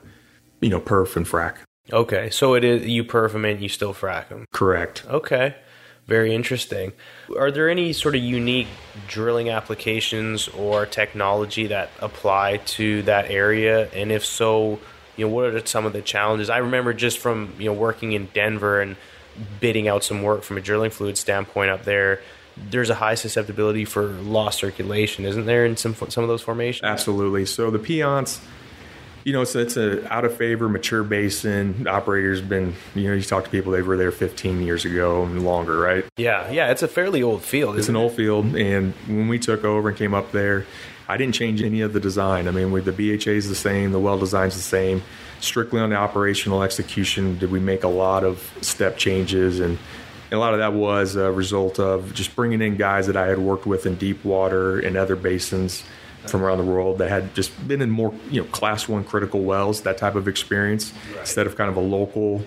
you 0.62 0.70
know, 0.70 0.80
perf 0.80 1.16
and 1.16 1.26
frac. 1.26 1.58
Okay, 1.92 2.30
so 2.30 2.54
it 2.54 2.64
is 2.64 2.86
you 2.86 3.04
perf 3.04 3.34
them 3.34 3.46
and 3.46 3.62
you 3.62 3.68
still 3.68 3.94
frac 3.94 4.30
them. 4.30 4.46
Correct. 4.54 5.06
Okay, 5.08 5.56
very 6.10 6.36
interesting. 6.36 6.92
Are 7.38 7.52
there 7.52 7.70
any 7.70 7.94
sort 7.94 8.16
of 8.16 8.22
unique 8.22 8.68
drilling 9.08 9.50
applications 9.50 10.48
or 10.50 10.86
technology 10.86 11.68
that 11.68 11.92
apply 12.02 12.58
to 12.58 13.04
that 13.04 13.30
area? 13.30 13.90
And 13.92 14.12
if 14.12 14.26
so, 14.26 14.80
you 15.16 15.28
know, 15.28 15.34
what 15.34 15.46
are 15.46 15.66
some 15.66 15.86
of 15.86 15.94
the 15.94 16.02
challenges? 16.02 16.50
I 16.50 16.58
remember 16.58 16.94
just 16.94 17.20
from 17.20 17.54
you 17.58 17.66
know 17.66 17.74
working 17.74 18.12
in 18.12 18.26
Denver 18.34 18.82
and 18.82 18.98
bidding 19.60 19.88
out 19.88 20.04
some 20.04 20.22
work 20.22 20.44
from 20.44 20.58
a 20.58 20.62
drilling 20.62 20.92
fluid 20.92 21.18
standpoint 21.18 21.70
up 21.70 21.84
there. 21.84 22.22
There's 22.58 22.90
a 22.90 22.96
high 22.96 23.16
susceptibility 23.16 23.86
for 23.86 24.08
lost 24.08 24.60
circulation, 24.60 25.24
isn't 25.24 25.46
there, 25.46 25.66
in 25.66 25.78
some 25.78 25.96
some 26.10 26.24
of 26.24 26.28
those 26.28 26.42
formations? 26.42 26.84
Absolutely. 26.84 27.46
So 27.46 27.72
the 27.72 27.80
Piceance 27.80 28.42
you 29.30 29.34
know, 29.34 29.44
so 29.44 29.60
it's 29.60 29.78
a 29.78 30.12
out 30.12 30.26
of 30.26 30.36
favor, 30.36 30.68
mature 30.68 31.04
basin. 31.04 31.88
Operators 31.88 32.42
been, 32.42 32.74
you 32.96 33.10
know, 33.10 33.14
you 33.14 33.22
talk 33.22 33.44
to 33.44 33.50
people 33.52 33.72
they 33.72 33.84
were 33.84 33.96
there 33.96 34.12
15 34.12 34.64
years 34.64 34.86
ago 34.86 35.24
and 35.24 35.46
longer, 35.46 35.78
right? 35.80 36.04
Yeah, 36.18 36.50
yeah. 36.50 36.72
It's 36.72 36.82
a 36.82 36.88
fairly 36.88 37.22
old 37.22 37.44
field. 37.44 37.78
It's 37.78 37.90
an 37.90 37.96
it? 37.96 38.00
old 38.00 38.14
field, 38.14 38.56
and 38.56 38.92
when 39.06 39.28
we 39.28 39.38
took 39.38 39.64
over 39.64 39.90
and 39.90 39.96
came 39.96 40.16
up 40.16 40.32
there, 40.32 40.66
I 41.08 41.18
didn't 41.18 41.36
change 41.36 41.62
any 41.62 41.82
of 41.82 41.94
the 41.94 42.00
design. 42.00 42.48
I 42.48 42.52
mean, 42.52 42.72
we, 42.72 42.82
the 42.82 42.92
BHA 42.92 43.30
is 43.30 43.48
the 43.48 43.54
same, 43.54 43.92
the 43.92 44.00
well 44.00 44.18
design's 44.18 44.56
the 44.56 44.64
same. 44.64 45.04
Strictly 45.42 45.80
on 45.80 45.92
the 45.92 45.96
operational 45.96 46.64
execution, 46.64 47.38
did 47.38 47.52
we 47.52 47.60
make 47.60 47.84
a 47.84 47.88
lot 47.88 48.24
of 48.24 48.52
step 48.62 48.98
changes 48.98 49.60
and. 49.60 49.78
a 50.32 50.38
lot 50.38 50.54
of 50.54 50.60
that 50.60 50.74
was 50.74 51.16
a 51.16 51.32
result 51.32 51.80
of 51.80 52.16
just 52.16 52.36
bringing 52.36 52.64
in 52.64 52.78
guys 52.78 53.06
that 53.06 53.16
I 53.16 53.28
had 53.28 53.38
worked 53.38 53.68
with 53.68 53.86
in 53.86 53.96
deep 53.96 54.26
water 54.26 54.80
and 54.80 54.98
other 54.98 55.16
basins 55.16 55.84
from 56.28 56.44
around 56.44 56.58
the 56.58 56.64
world 56.64 56.98
that 57.00 57.10
had 57.10 57.34
just 57.34 57.68
been 57.68 57.82
in 57.82 57.90
more 57.90 58.14
you 58.30 58.42
know 58.42 58.48
class 58.50 58.88
one 58.88 59.04
critical 59.04 59.42
wells, 59.42 59.82
that 59.82 59.98
type 59.98 60.16
of 60.16 60.28
experience, 60.28 60.94
right. 61.12 61.22
instead 61.22 61.48
of 61.48 61.56
kind 61.56 61.70
of 61.70 61.78
a 61.78 61.82
local 61.82 62.44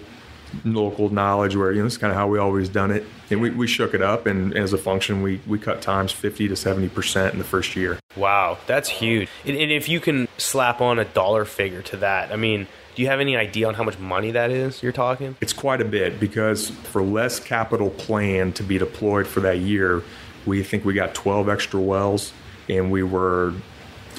local 0.65 1.09
knowledge 1.09 1.57
where 1.57 1.73
you 1.73 1.81
know 1.81 1.87
it's 1.87 1.97
kind 1.97 2.11
of 2.11 2.17
how 2.17 2.29
we 2.29 2.39
always 2.39 2.69
done 2.69 2.91
it. 2.91 3.05
And 3.31 3.41
we, 3.41 3.51
we 3.51 3.67
shook 3.67 3.95
it 3.95 4.03
up 4.03 4.27
and 4.27 4.55
as 4.57 4.73
a 4.73 4.79
function 4.79 5.23
we 5.23 5.41
we 5.47 5.59
cut 5.59 5.81
times 5.81 6.13
50 6.13 6.49
to 6.49 6.57
70 6.57 6.89
percent 6.91 7.33
in 7.33 7.39
the 7.39 7.45
first 7.45 7.75
year. 7.75 7.99
Wow 8.17 8.59
that's 8.67 8.89
huge. 8.89 9.29
And, 9.45 9.57
and 9.57 9.73
if 9.73 9.89
you 9.89 10.01
can 10.01 10.29
slap 10.37 10.81
on 10.81 10.99
a 10.99 11.05
dollar 11.05 11.45
figure 11.45 11.83
to 11.83 11.97
that 11.99 12.33
i 12.33 12.37
mean 12.37 12.67
do 12.95 13.01
you 13.01 13.09
have 13.09 13.21
any 13.21 13.37
idea 13.37 13.69
on 13.69 13.75
how 13.75 13.85
much 13.85 13.99
money 13.99 14.33
that 14.33 14.51
is 14.51 14.83
you're 14.83 14.93
talking? 14.93 15.37
It's 15.41 15.55
quite 15.55 15.81
a 15.81 15.85
bit 15.85 16.21
because 16.21 16.69
for 16.69 17.03
less 17.03 17.41
capital 17.41 17.89
plan 17.89 18.53
to 18.55 18.63
be 18.63 18.77
deployed 18.77 19.27
for 19.27 19.41
that 19.41 19.59
year 19.59 20.03
we 20.45 20.63
think 20.63 20.85
we 20.85 20.93
got 20.93 21.15
12 21.15 21.49
extra 21.49 21.81
wells 21.81 22.33
and 22.77 22.91
we 22.91 23.03
were 23.03 23.55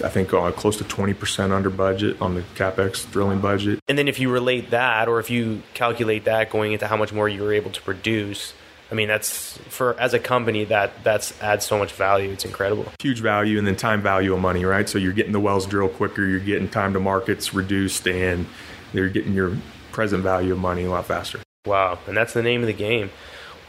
I 0.03 0.09
think 0.09 0.33
uh, 0.33 0.51
close 0.51 0.77
to 0.77 0.83
20% 0.83 1.51
under 1.51 1.69
budget 1.69 2.19
on 2.21 2.35
the 2.35 2.41
capex 2.55 3.09
drilling 3.11 3.41
budget. 3.41 3.79
And 3.87 3.97
then 3.97 4.07
if 4.07 4.19
you 4.19 4.31
relate 4.31 4.71
that, 4.71 5.07
or 5.07 5.19
if 5.19 5.29
you 5.29 5.61
calculate 5.73 6.25
that 6.25 6.49
going 6.49 6.73
into 6.73 6.87
how 6.87 6.97
much 6.97 7.13
more 7.13 7.29
you 7.29 7.43
were 7.43 7.53
able 7.53 7.71
to 7.71 7.81
produce, 7.81 8.53
I 8.91 8.95
mean 8.95 9.07
that's 9.07 9.57
for 9.69 9.99
as 9.99 10.13
a 10.13 10.19
company 10.19 10.65
that 10.65 11.03
that's 11.03 11.39
adds 11.41 11.65
so 11.65 11.77
much 11.77 11.93
value. 11.93 12.31
It's 12.31 12.45
incredible. 12.45 12.85
Huge 12.99 13.21
value, 13.21 13.57
and 13.57 13.67
then 13.67 13.75
time 13.75 14.01
value 14.01 14.33
of 14.33 14.39
money, 14.39 14.65
right? 14.65 14.87
So 14.87 14.97
you're 14.97 15.13
getting 15.13 15.31
the 15.31 15.39
wells 15.39 15.65
drilled 15.65 15.93
quicker, 15.93 16.25
you're 16.25 16.39
getting 16.39 16.69
time 16.69 16.93
to 16.93 16.99
markets 16.99 17.53
reduced, 17.53 18.07
and 18.07 18.45
you're 18.93 19.09
getting 19.09 19.33
your 19.33 19.57
present 19.91 20.23
value 20.23 20.53
of 20.53 20.59
money 20.59 20.85
a 20.85 20.89
lot 20.89 21.05
faster. 21.05 21.39
Wow, 21.65 21.99
and 22.07 22.17
that's 22.17 22.33
the 22.33 22.43
name 22.43 22.61
of 22.61 22.67
the 22.67 22.73
game. 22.73 23.09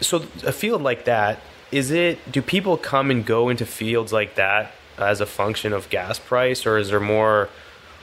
So 0.01 0.27
a 0.45 0.53
field 0.53 0.83
like 0.83 1.05
that, 1.05 1.41
is 1.75 1.91
it? 1.91 2.31
Do 2.31 2.41
people 2.41 2.77
come 2.77 3.11
and 3.11 3.27
go 3.27 3.49
into 3.49 3.67
fields 3.67 4.13
like 4.13 4.37
that 4.37 4.71
as 4.97 5.21
a 5.21 5.27
function 5.27 5.73
of 5.73 5.91
gas 5.91 6.21
price, 6.21 6.67
or 6.67 6.79
is 6.79 6.91
there 6.91 7.01
more? 7.01 7.49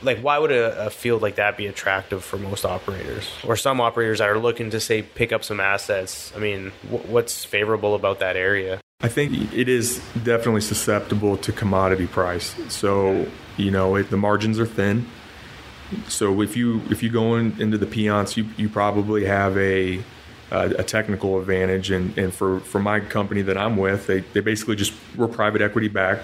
Like, 0.03 0.19
why 0.19 0.39
would 0.39 0.51
a, 0.51 0.87
a, 0.87 0.89
field 0.89 1.21
like 1.21 1.35
that 1.35 1.57
be 1.57 1.67
attractive 1.67 2.23
for 2.23 2.37
most 2.37 2.65
operators, 2.65 3.29
or 3.47 3.55
some 3.55 3.79
operators 3.79 4.19
that 4.19 4.27
are 4.27 4.39
looking 4.39 4.71
to 4.71 4.79
say 4.81 5.01
pick 5.01 5.31
up 5.31 5.45
some 5.45 5.61
assets? 5.61 6.33
I 6.35 6.39
mean, 6.39 6.73
w- 6.89 7.07
what's 7.09 7.45
favorable 7.45 7.95
about 7.95 8.19
that 8.19 8.35
area? 8.35 8.81
I 8.99 9.07
think 9.07 9.53
it 9.53 9.69
is 9.69 9.99
definitely 10.21 10.61
susceptible 10.61 11.37
to 11.37 11.53
commodity 11.53 12.07
price. 12.07 12.53
So 12.67 13.27
you 13.55 13.71
know, 13.71 13.95
it, 13.95 14.09
the 14.09 14.17
margins 14.17 14.59
are 14.59 14.65
thin. 14.65 15.07
So 16.09 16.41
if 16.41 16.57
you 16.57 16.81
if 16.89 17.01
you 17.03 17.09
go 17.09 17.35
in, 17.35 17.59
into 17.61 17.77
the 17.77 17.85
Piceance, 17.85 18.35
you 18.35 18.47
you 18.57 18.67
probably 18.67 19.23
have 19.25 19.57
a 19.57 20.03
uh, 20.51 20.69
a 20.77 20.83
technical 20.83 21.39
advantage. 21.39 21.91
And, 21.91 22.17
and 22.17 22.33
for, 22.33 22.59
for 22.59 22.79
my 22.79 22.99
company 22.99 23.41
that 23.43 23.57
I'm 23.57 23.77
with, 23.77 24.07
they, 24.07 24.19
they 24.19 24.41
basically 24.41 24.75
just 24.75 24.93
were 25.15 25.27
private 25.27 25.61
equity 25.61 25.87
backed. 25.87 26.23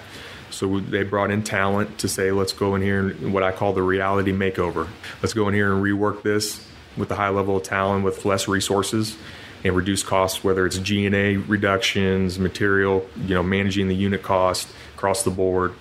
So 0.50 0.80
they 0.80 1.04
brought 1.04 1.32
in 1.32 1.44
talent 1.44 2.00
to 2.00 2.08
say, 2.08 2.32
let's 2.32 2.54
go 2.54 2.76
in 2.76 2.82
here 2.82 3.10
and 3.10 3.34
what 3.34 3.44
I 3.44 3.52
call 3.52 3.74
the 3.74 3.84
reality 3.84 4.32
makeover. 4.32 4.88
Let's 5.22 5.34
go 5.34 5.48
in 5.48 5.54
here 5.54 5.74
and 5.74 5.84
rework 5.84 6.24
this 6.24 6.66
with 6.96 7.12
a 7.12 7.16
high 7.16 7.30
level 7.30 7.58
of 7.58 7.63
talent 7.63 8.04
with 8.04 8.26
less 8.26 8.48
resources 8.48 9.18
and 9.63 9.76
reduce 9.76 10.04
costs, 10.04 10.44
whether 10.44 10.66
it's 10.66 10.78
G&A 10.78 11.38
reductions, 11.38 12.40
material, 12.40 13.08
you 13.26 13.36
know, 13.36 13.44
managing 13.44 13.88
the 13.88 13.96
unit 13.96 14.24
cost 14.24 14.70
across 14.96 15.24
the 15.24 15.32
board, 15.32 15.74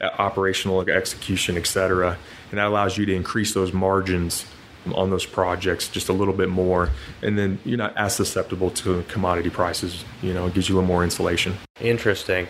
operational 0.00 0.80
execution, 0.88 1.56
et 1.56 1.66
cetera. 1.66 2.16
And 2.50 2.58
that 2.58 2.66
allows 2.66 2.96
you 2.96 3.06
to 3.06 3.14
increase 3.14 3.52
those 3.54 3.72
margins 3.72 4.46
on 4.92 5.10
those 5.10 5.26
projects 5.26 5.88
just 5.88 6.08
a 6.08 6.12
little 6.12 6.34
bit 6.34 6.48
more. 6.48 6.90
And 7.22 7.38
then 7.38 7.58
you're 7.64 7.78
not 7.78 7.96
as 7.96 8.14
susceptible 8.16 8.70
to 8.70 9.02
commodity 9.04 9.50
prices. 9.50 10.04
You 10.22 10.34
know, 10.34 10.46
it 10.46 10.54
gives 10.54 10.68
you 10.68 10.74
a 10.74 10.76
little 10.76 10.88
more 10.88 11.04
insulation. 11.04 11.54
Interesting. 11.80 12.48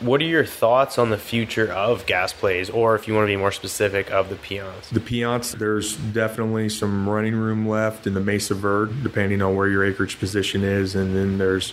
What 0.00 0.20
are 0.20 0.26
your 0.26 0.44
thoughts 0.44 0.96
on 0.96 1.10
the 1.10 1.18
future 1.18 1.72
of 1.72 2.06
gas 2.06 2.32
plays, 2.32 2.70
or 2.70 2.94
if 2.94 3.08
you 3.08 3.14
want 3.14 3.24
to 3.24 3.32
be 3.32 3.36
more 3.36 3.50
specific, 3.50 4.12
of 4.12 4.28
the 4.28 4.36
Piceance? 4.36 4.90
The 4.90 5.00
Piceance, 5.00 5.58
there's 5.58 5.96
definitely 5.96 6.68
some 6.68 7.08
running 7.08 7.34
room 7.34 7.68
left 7.68 8.06
in 8.06 8.14
the 8.14 8.20
Mesa 8.20 8.54
Verde, 8.54 8.94
depending 9.02 9.42
on 9.42 9.56
where 9.56 9.66
your 9.66 9.84
acreage 9.84 10.20
position 10.20 10.62
is, 10.62 10.94
and 10.94 11.16
then 11.16 11.38
there's 11.38 11.72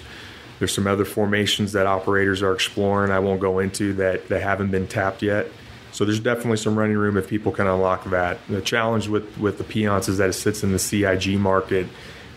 there's 0.57 0.73
some 0.73 0.87
other 0.87 1.05
formations 1.05 1.73
that 1.73 1.85
operators 1.85 2.41
are 2.41 2.53
exploring. 2.53 3.11
I 3.11 3.19
won't 3.19 3.41
go 3.41 3.59
into 3.59 3.93
that 3.95 4.27
that 4.29 4.41
haven't 4.41 4.71
been 4.71 4.87
tapped 4.87 5.21
yet. 5.21 5.47
So 5.95 6.03
there's 6.03 6.19
definitely 6.19 6.57
some 6.57 6.77
running 6.77 6.97
room 6.97 7.15
if 7.15 7.29
people 7.29 7.53
can 7.53 7.67
unlock 7.67 8.03
that. 8.09 8.45
The 8.49 8.59
challenge 8.59 9.07
with 9.07 9.37
with 9.37 9.57
the 9.57 9.63
Piceance 9.63 10.09
is 10.09 10.17
that 10.17 10.27
it 10.27 10.33
sits 10.33 10.61
in 10.61 10.73
the 10.73 10.77
CIG 10.77 11.39
market, 11.39 11.87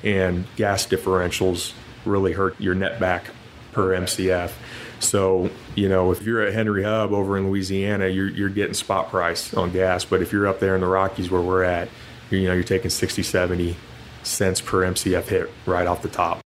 and 0.05 0.47
gas 0.55 0.87
differentials 0.87 1.73
really 2.05 2.33
hurt 2.33 2.61
your 2.61 2.77
net 2.77 3.01
back 3.01 3.25
per 3.73 3.89
MCF. 3.89 4.53
So, 5.01 5.51
you 5.75 5.89
know, 5.89 6.13
if 6.13 6.23
you're 6.23 6.41
at 6.41 6.55
Henry 6.55 6.85
Hub 6.85 7.13
over 7.13 7.37
in 7.37 7.49
Louisiana, 7.49 8.07
you're, 8.07 8.29
you're 8.29 8.49
getting 8.49 8.75
spot 8.75 9.11
price 9.11 9.53
on 9.53 9.73
gas. 9.73 10.05
But 10.05 10.23
if 10.23 10.31
you're 10.31 10.47
up 10.47 10.61
there 10.61 10.77
in 10.77 10.81
the 10.81 10.87
Rockies 10.87 11.29
where 11.29 11.41
we're 11.41 11.65
at, 11.65 11.89
you 12.31 12.47
know, 12.47 12.55
you're 12.55 12.63
taking 12.63 12.91
60, 12.91 13.25
70 13.25 13.77
cents 14.23 14.61
per 14.61 14.83
MCF 14.83 15.25
hit 15.25 15.51
right 15.67 15.87
off 15.89 16.03
the 16.03 16.09
top. 16.09 16.39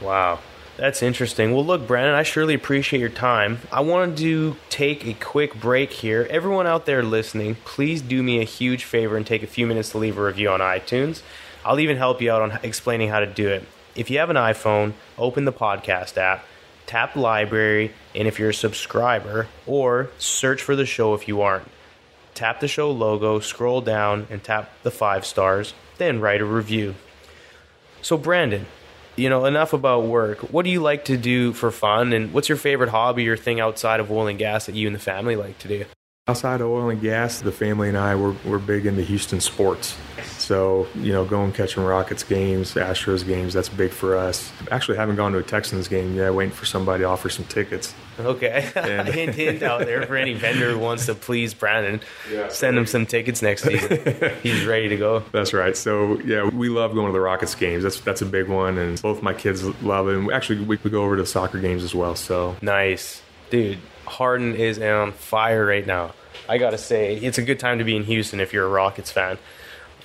Wow. 0.00 0.40
That's 0.76 1.02
interesting. 1.02 1.54
Well, 1.54 1.64
look, 1.64 1.86
Brandon, 1.86 2.14
I 2.14 2.22
surely 2.22 2.52
appreciate 2.52 3.00
your 3.00 3.08
time. 3.08 3.60
I 3.72 3.80
wanted 3.80 4.18
to 4.18 4.56
take 4.68 5.06
a 5.06 5.14
quick 5.14 5.58
break 5.58 5.90
here. 5.90 6.26
Everyone 6.28 6.66
out 6.66 6.84
there 6.84 7.02
listening, 7.02 7.56
please 7.64 8.02
do 8.02 8.22
me 8.22 8.40
a 8.40 8.44
huge 8.44 8.84
favor 8.84 9.16
and 9.16 9.26
take 9.26 9.42
a 9.42 9.46
few 9.46 9.66
minutes 9.66 9.90
to 9.90 9.98
leave 9.98 10.18
a 10.18 10.22
review 10.22 10.50
on 10.50 10.60
iTunes. 10.60 11.22
I'll 11.64 11.80
even 11.80 11.96
help 11.96 12.20
you 12.20 12.30
out 12.30 12.42
on 12.42 12.58
explaining 12.62 13.08
how 13.08 13.20
to 13.20 13.26
do 13.26 13.48
it. 13.48 13.64
If 13.94 14.10
you 14.10 14.18
have 14.18 14.28
an 14.28 14.36
iPhone, 14.36 14.92
open 15.16 15.46
the 15.46 15.52
podcast 15.52 16.18
app 16.18 16.44
tap 16.86 17.16
library, 17.16 17.92
and 18.14 18.26
if 18.26 18.38
you're 18.38 18.50
a 18.50 18.54
subscriber, 18.54 19.48
or 19.66 20.10
search 20.18 20.62
for 20.62 20.76
the 20.76 20.86
show 20.86 21.14
if 21.14 21.28
you 21.28 21.42
aren't. 21.42 21.68
Tap 22.34 22.60
the 22.60 22.68
show 22.68 22.90
logo, 22.90 23.40
scroll 23.40 23.80
down, 23.80 24.26
and 24.30 24.42
tap 24.42 24.70
the 24.82 24.90
five 24.90 25.26
stars, 25.26 25.74
then 25.98 26.20
write 26.20 26.40
a 26.40 26.44
review. 26.44 26.94
So, 28.02 28.16
Brandon, 28.16 28.66
you 29.16 29.28
know, 29.28 29.46
enough 29.46 29.72
about 29.72 30.04
work. 30.04 30.38
What 30.52 30.64
do 30.64 30.70
you 30.70 30.80
like 30.80 31.06
to 31.06 31.16
do 31.16 31.52
for 31.52 31.70
fun, 31.70 32.12
and 32.12 32.32
what's 32.32 32.48
your 32.48 32.58
favorite 32.58 32.90
hobby 32.90 33.28
or 33.28 33.36
thing 33.36 33.58
outside 33.58 33.98
of 33.98 34.10
oil 34.10 34.26
and 34.26 34.38
gas 34.38 34.66
that 34.66 34.74
you 34.74 34.86
and 34.86 34.94
the 34.94 35.00
family 35.00 35.34
like 35.34 35.58
to 35.60 35.68
do? 35.68 35.84
Outside 36.28 36.60
of 36.60 36.66
oil 36.66 36.90
and 36.90 37.00
gas, 37.00 37.40
the 37.40 37.52
family 37.52 37.88
and 37.88 37.96
I, 37.96 38.16
we're, 38.16 38.34
we're 38.44 38.58
big 38.58 38.84
into 38.84 39.00
Houston 39.02 39.40
sports. 39.40 39.96
So, 40.38 40.88
you 40.96 41.12
know, 41.12 41.24
going 41.24 41.52
catching 41.52 41.84
Rockets 41.84 42.24
games, 42.24 42.74
Astros 42.74 43.24
games, 43.24 43.54
that's 43.54 43.68
big 43.68 43.92
for 43.92 44.16
us. 44.16 44.50
Actually, 44.72 44.96
haven't 44.96 45.14
gone 45.14 45.30
to 45.30 45.38
a 45.38 45.42
Texans 45.44 45.86
game 45.86 46.16
yet, 46.16 46.34
waiting 46.34 46.52
for 46.52 46.66
somebody 46.66 47.04
to 47.04 47.08
offer 47.08 47.28
some 47.28 47.44
tickets. 47.44 47.94
Okay. 48.18 48.68
And, 48.74 49.06
hint, 49.14 49.36
hint 49.36 49.62
out 49.62 49.82
there 49.86 50.04
for 50.04 50.16
any 50.16 50.34
vendor 50.34 50.72
who 50.72 50.80
wants 50.80 51.06
to 51.06 51.14
please 51.14 51.54
Brandon. 51.54 52.00
Yeah. 52.28 52.48
Send 52.48 52.76
him 52.76 52.86
some 52.86 53.06
tickets 53.06 53.40
next 53.40 53.62
season. 53.62 54.32
He's 54.42 54.64
ready 54.64 54.88
to 54.88 54.96
go. 54.96 55.20
That's 55.30 55.52
right. 55.52 55.76
So, 55.76 56.18
yeah, 56.22 56.48
we 56.48 56.70
love 56.70 56.92
going 56.92 57.06
to 57.06 57.12
the 57.12 57.20
Rockets 57.20 57.54
games. 57.54 57.84
That's 57.84 58.00
that's 58.00 58.22
a 58.22 58.26
big 58.26 58.48
one. 58.48 58.78
And 58.78 59.00
both 59.00 59.22
my 59.22 59.32
kids 59.32 59.62
love 59.80 60.08
it. 60.08 60.16
And 60.16 60.32
actually, 60.32 60.64
we, 60.64 60.76
we 60.82 60.90
go 60.90 61.04
over 61.04 61.16
to 61.16 61.24
soccer 61.24 61.60
games 61.60 61.84
as 61.84 61.94
well. 61.94 62.16
So, 62.16 62.56
nice. 62.62 63.22
Dude, 63.48 63.78
Harden 64.06 64.54
is 64.54 64.78
on 64.80 65.12
fire 65.12 65.66
right 65.66 65.86
now. 65.86 66.14
I 66.48 66.58
gotta 66.58 66.78
say, 66.78 67.16
it's 67.16 67.38
a 67.38 67.42
good 67.42 67.58
time 67.58 67.78
to 67.78 67.84
be 67.84 67.96
in 67.96 68.04
Houston 68.04 68.40
if 68.40 68.52
you're 68.52 68.66
a 68.66 68.70
Rockets 68.70 69.10
fan. 69.10 69.38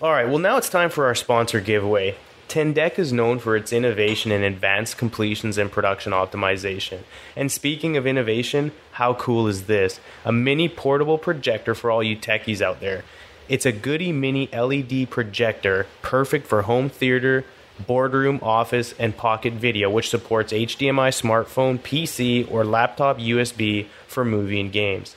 All 0.02 0.12
right, 0.12 0.28
well, 0.28 0.40
now 0.40 0.58
it's 0.58 0.70
time 0.70 0.90
for 0.90 1.06
our 1.06 1.16
sponsor 1.16 1.60
giveaway. 1.60 2.16
Tendeka 2.52 3.00
is 3.00 3.14
known 3.14 3.40
for 3.40 3.56
its 3.56 3.72
innovation 3.72 4.30
in 4.30 4.44
advanced 4.44 4.98
completions 4.98 5.58
and 5.58 5.72
production 5.72 6.12
optimization. 6.12 7.00
And 7.36 7.50
speaking 7.50 7.96
of 7.96 8.06
innovation, 8.06 8.74
how 8.94 9.14
cool 9.14 9.48
is 9.48 9.68
this? 9.68 10.02
A 10.26 10.34
mini 10.34 10.68
portable 10.68 11.18
projector 11.18 11.74
for 11.74 11.90
all 11.90 12.04
you 12.04 12.18
techies 12.18 12.62
out 12.62 12.82
there. 12.82 13.06
It's 13.48 13.66
a 13.66 13.72
goody 13.72 14.12
mini 14.12 14.48
LED 14.48 15.10
projector, 15.10 15.88
perfect 16.02 16.46
for 16.46 16.64
home 16.64 16.90
theater, 16.90 17.46
boardroom, 17.86 18.40
office, 18.42 18.94
and 19.00 19.16
pocket 19.16 19.54
video, 19.54 19.90
which 19.90 20.10
supports 20.10 20.54
HDMI 20.54 21.10
smartphone, 21.10 21.80
PC, 21.80 22.52
or 22.52 22.64
laptop 22.64 23.18
USB 23.18 23.88
for 24.08 24.26
movie 24.26 24.60
and 24.60 24.72
games. 24.72 25.16